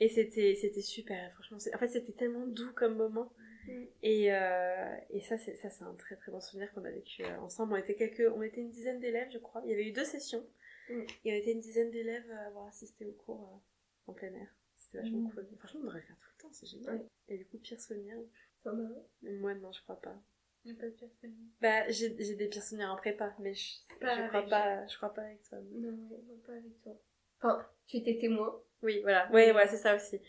[0.00, 1.58] Et c'était c'était super, franchement.
[1.74, 3.32] En fait, c'était tellement doux comme moment.
[3.68, 3.86] Mm.
[4.02, 7.24] Et, euh, et ça, c'est ça, c'est un très très bon souvenir qu'on a vécu
[7.24, 7.74] euh, ensemble.
[7.74, 9.62] On était quelques, on était une dizaine d'élèves, je crois.
[9.64, 10.44] Il y avait eu deux sessions.
[10.90, 11.00] Mm.
[11.24, 14.48] Et on était une dizaine d'élèves à avoir assisté au cours euh, en plein air.
[14.76, 15.32] C'était vachement Mm.
[15.32, 15.46] cool.
[15.58, 16.94] Franchement, on devrait le faire tout le temps, c'est génial.
[16.96, 17.06] Ouais.
[17.28, 18.16] Et du coup, pire souvenir
[18.64, 18.94] T'en as un?
[19.40, 20.16] Moi, non, je crois pas.
[20.64, 21.38] Pas de pire souvenir.
[21.60, 24.96] Bah, j'ai j'ai des pires souvenirs en prépa, mais je, Pas je crois pas, je
[24.96, 25.58] crois pas avec toi.
[25.72, 26.92] Non, non, pas avec toi.
[27.40, 28.60] Enfin, tu étais témoin.
[28.82, 29.30] Oui, voilà.
[29.32, 30.20] Ouais, ouais, c'est ça aussi.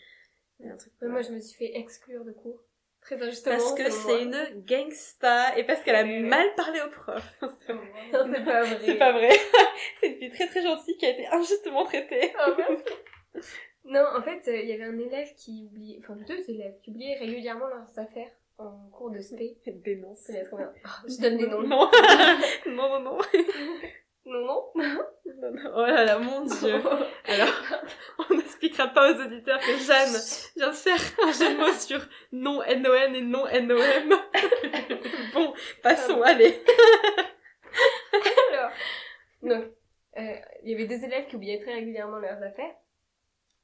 [0.64, 1.08] Un truc, ouais.
[1.08, 2.62] moi, je me suis fait exclure de cours.
[3.02, 3.56] Très injustement.
[3.56, 7.22] Parce que c'est une gangsta et parce qu'elle a mal parlé au prof.
[8.12, 8.78] Non, c'est pas vrai.
[8.84, 9.30] C'est pas vrai.
[10.00, 12.32] c'est une fille très très gentille qui a été injustement traitée.
[12.38, 13.48] Ah, merci.
[13.84, 16.90] non, en fait, euh, il y avait un élève qui oubliait, enfin deux élèves qui
[16.90, 19.56] oubliaient régulièrement leurs affaires en cours de spé.
[19.66, 20.28] Dénonce.
[20.28, 21.62] Je donne les noms.
[21.62, 21.90] Non.
[22.66, 23.18] non, non, non.
[24.30, 24.72] Non, non.
[25.40, 25.70] Non, non.
[25.74, 26.74] Oh là là, mon dieu.
[27.24, 27.54] Alors,
[28.18, 30.20] on n'expliquera pas aux auditeurs que Jeanne
[30.56, 32.00] vient de faire un jeu de mots sur
[32.32, 34.20] non NON et non NOM.
[35.32, 36.62] bon, passons, allez.
[38.52, 38.70] Alors,
[39.42, 39.64] donc,
[40.18, 42.74] euh, il y avait deux élèves qui oubliaient très régulièrement leurs affaires.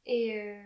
[0.07, 0.63] Et, euh,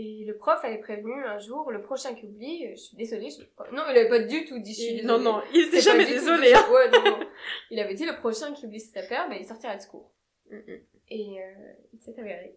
[0.00, 3.30] et le prof avait prévenu un jour, le prochain qui oublie, euh, je suis désolée,
[3.30, 3.40] je...
[3.74, 5.08] non, il avait pas du tout dit je suis désolée.
[5.08, 6.54] Non, non, il était jamais désolé.
[6.54, 6.70] Hein.
[6.70, 7.26] Ouais, non, non.
[7.72, 10.08] Il avait dit le prochain qui oublie ses affaires, ben, il sortira de secours.
[10.52, 10.80] Mm, mm.
[11.08, 12.56] Et euh, il s'est avéré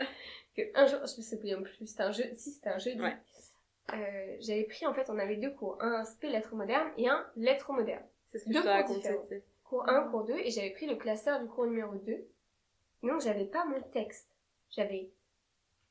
[0.56, 3.00] que un jour, je me souviens plus, c'était un jeu, si c'était un jeudi.
[3.00, 3.16] Ouais.
[3.92, 7.24] Euh, j'avais pris, en fait, on avait deux cours, un spé lettres modernes et un
[7.36, 8.06] lettres modernes.
[8.32, 9.22] C'est ce que Deux je cours différents.
[9.62, 12.12] Cours 1, cours 2, et j'avais pris le classeur du cours numéro 2.
[12.12, 12.26] Et
[13.06, 14.28] donc, j'avais pas mon texte.
[14.70, 15.12] J'avais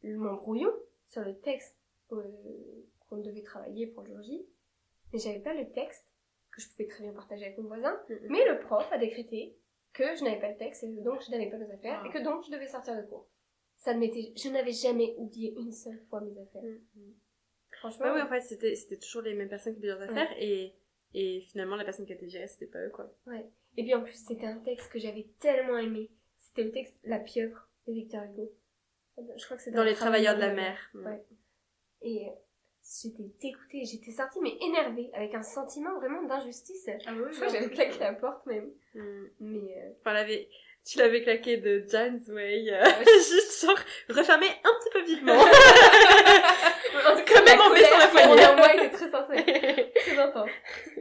[0.04, 0.72] mon brouillon
[1.08, 1.76] sur le texte
[2.12, 2.24] euh,
[3.10, 4.46] qu'on devait travailler pour le jour J,
[5.12, 6.06] mais j'avais pas le texte
[6.52, 8.00] que je pouvais très bien partager avec mon voisin.
[8.10, 8.18] Mhm.
[8.30, 9.56] Mais le prof a décrété
[9.94, 12.08] que je n'avais pas le texte et que donc je n'avais pas mes affaires Ah.
[12.08, 13.28] et que donc je devais sortir de cours.
[13.78, 16.64] Ça m'était, je n'avais jamais oublié une seule fois mes affaires.
[16.64, 17.14] Mhm.
[17.72, 20.32] Franchement, Ouais, ouais, en fait, c'était c'était toujours les mêmes personnes qui faisaient leurs affaires
[20.40, 20.74] et,
[21.14, 23.12] et finalement, la personne qui était gérée, c'était pas eux, quoi.
[23.76, 26.10] Et puis en plus, c'était un texte que j'avais tellement aimé.
[26.38, 28.52] C'était le texte La pieuvre de Victor Hugo.
[29.18, 30.78] Je crois que c'est Dans les travailleurs de la mer.
[30.96, 31.24] Ouais.
[32.02, 32.32] Et euh,
[33.02, 36.90] j'étais dégoûtée, j'étais sortie mais énervée, avec un sentiment vraiment d'injustice.
[37.06, 38.72] Ah oui, Je crois que j'avais claqué la porte même.
[38.96, 39.30] Mhm.
[39.40, 40.50] Mais euh, Enfin, l'avais-
[40.86, 42.70] tu l'avais claqué de John's Way.
[42.74, 43.06] euh, Ouais.
[43.06, 45.34] juste genre, refermé un petit peu vivement.
[45.38, 48.46] en tout cas, Quand même la en baissant la poignée.
[48.46, 49.46] en moi était très sincère,
[49.96, 50.50] très intense.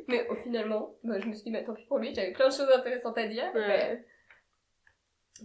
[0.07, 2.49] Mais au finalement, bah, je me suis dit, bah tant pis pour lui, j'avais plein
[2.49, 3.51] de choses intéressantes à dire.
[3.55, 4.05] Ouais.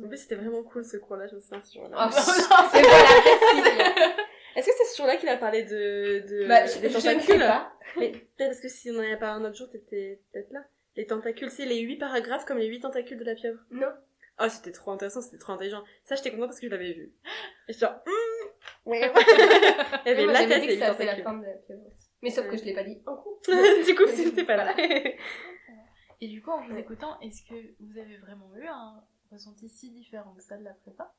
[0.03, 2.09] En plus, c'était vraiment cool ce cours-là, je me souviens ce jour-là.
[2.13, 4.15] Oh, c'est voilà.
[4.55, 7.43] Est-ce que c'est ce jour-là qu'il a parlé de, de Bah, je, des je tentacules.
[7.99, 10.65] Mais peut-être parce que si on en avait parlé un autre jour, t'étais peut-être là.
[10.95, 13.59] Les tentacules, c'est les huit paragraphes comme les huit tentacules de la pieuvre.
[13.69, 13.89] Non.
[14.39, 15.83] Oh, c'était trop intéressant, c'était trop intelligent.
[16.03, 17.13] Ça, j'étais contente parce que je l'avais vu.
[17.67, 19.11] Et j'étais genre, hum, ouais.
[20.05, 22.07] Il y avait la tête dit et les la forme de la pieuvre aussi.
[22.21, 23.39] Mais sauf que je l'ai pas dit en cours.
[23.47, 24.75] du coup, c'était pas là.
[26.19, 29.91] Et du coup, en vous écoutant, est-ce que vous avez vraiment eu un ressenti si
[29.91, 31.13] différent que ça de la prépa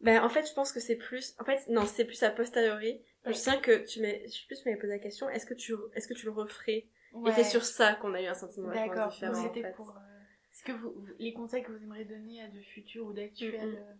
[0.00, 3.02] Ben, en fait, je pense que c'est plus, en fait, non, c'est plus a posteriori.
[3.26, 5.74] Je sens que tu m'as, je sais plus, m'avais posé la question, est-ce que tu,
[5.94, 6.88] est-ce que tu le referais?
[7.26, 9.32] Et c'est sur ça qu'on a eu un sentiment D'accord, différent.
[9.38, 9.72] en c'était fait.
[9.74, 9.90] pour.
[9.90, 10.00] euh,
[10.52, 13.92] Est-ce que vous, les conseils que vous aimeriez donner à de futurs ou d'actuels euh,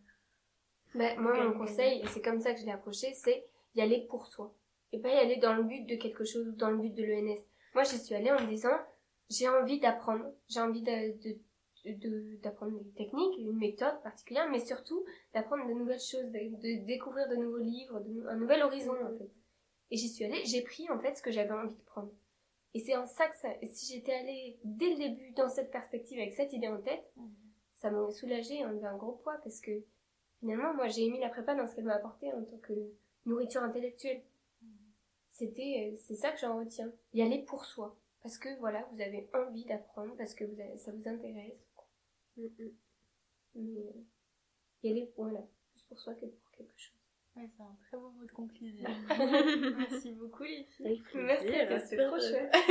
[0.95, 4.07] Bah, moi, mon conseil, et c'est comme ça que je l'ai approché, c'est y aller
[4.09, 4.55] pour soi.
[4.93, 7.05] Et pas y aller dans le but de quelque chose ou dans le but de
[7.05, 7.39] l'ENS.
[7.75, 8.77] Moi, j'y suis allée en me disant,
[9.29, 10.25] j'ai envie d'apprendre.
[10.49, 11.39] J'ai envie de, de-
[12.43, 15.05] d'apprendre des techniques, une méthode particulière, mais surtout
[15.35, 19.31] d'apprendre de nouvelles choses, de, découvrir de nouveaux livres, un nouvel horizon, en fait.
[19.91, 22.13] Et j'y suis allée, j'ai pris, en fait, ce que j'avais envie de prendre.
[22.75, 23.35] Et c'est en ça que
[23.67, 27.13] si j'étais allée dès le début dans cette perspective avec cette idée en tête,
[27.75, 29.73] ça m'aurait soulagée et enlevé un gros poids parce que
[30.39, 32.73] finalement, moi, j'ai aimé la prépa dans ce qu'elle m'a apporté en tant que
[33.27, 34.23] nourriture intellectuelle.
[35.31, 36.93] C'était, euh, c'est ça que j'en retiens.
[37.15, 37.97] Y aller pour soi.
[38.23, 41.59] Parce que voilà, vous avez envie d'apprendre, parce que vous ça vous intéresse.
[42.37, 42.71] Mm, mm.
[43.55, 44.03] Mais euh,
[44.83, 45.41] y aller, voilà,
[45.73, 46.97] plus pour soi que pour quelque chose.
[47.37, 48.89] Ouais, c'est un très beau mot de conclusion.
[49.79, 51.01] Merci beaucoup, les filles.
[51.15, 51.47] Merci
[51.89, 52.53] c'était trop chouette.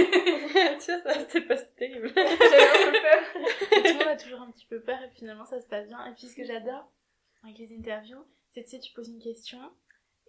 [0.79, 2.11] tu vois, ça, c'était pas terrible.
[2.15, 3.23] J'avais un peu peur.
[3.69, 6.05] Tout le monde a toujours un petit peu peur et finalement ça se passe bien.
[6.07, 6.91] Et puis ce que j'adore
[7.43, 9.59] avec les interviews, c'est tu sais, tu poses une question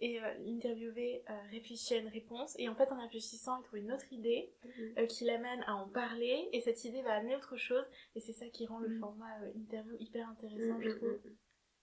[0.01, 3.79] et euh, l'interviewé euh, réfléchit à une réponse et en fait en réfléchissant il trouve
[3.79, 4.51] une autre idée
[4.97, 7.85] euh, qui l'amène à en parler et cette idée va amener autre chose
[8.15, 8.99] et c'est ça qui rend le Mhm.
[8.99, 11.19] format interview hyper intéressant je trouve.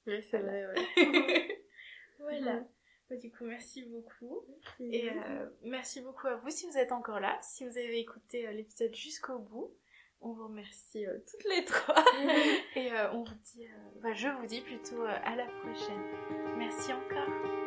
[0.09, 0.75] Oui, c'est vrai, ouais.
[2.19, 2.65] Voilà.
[3.09, 4.45] Bah, du coup merci beaucoup
[4.81, 8.47] et euh, merci beaucoup à vous si vous êtes encore là, si vous avez écouté
[8.47, 9.73] euh, l'épisode jusqu'au bout.
[10.21, 11.95] On vous remercie euh, toutes les trois.
[12.75, 13.65] Et on vous dit,
[14.03, 16.03] bah, je vous dis plutôt à la prochaine.
[16.59, 17.58] Merci encore.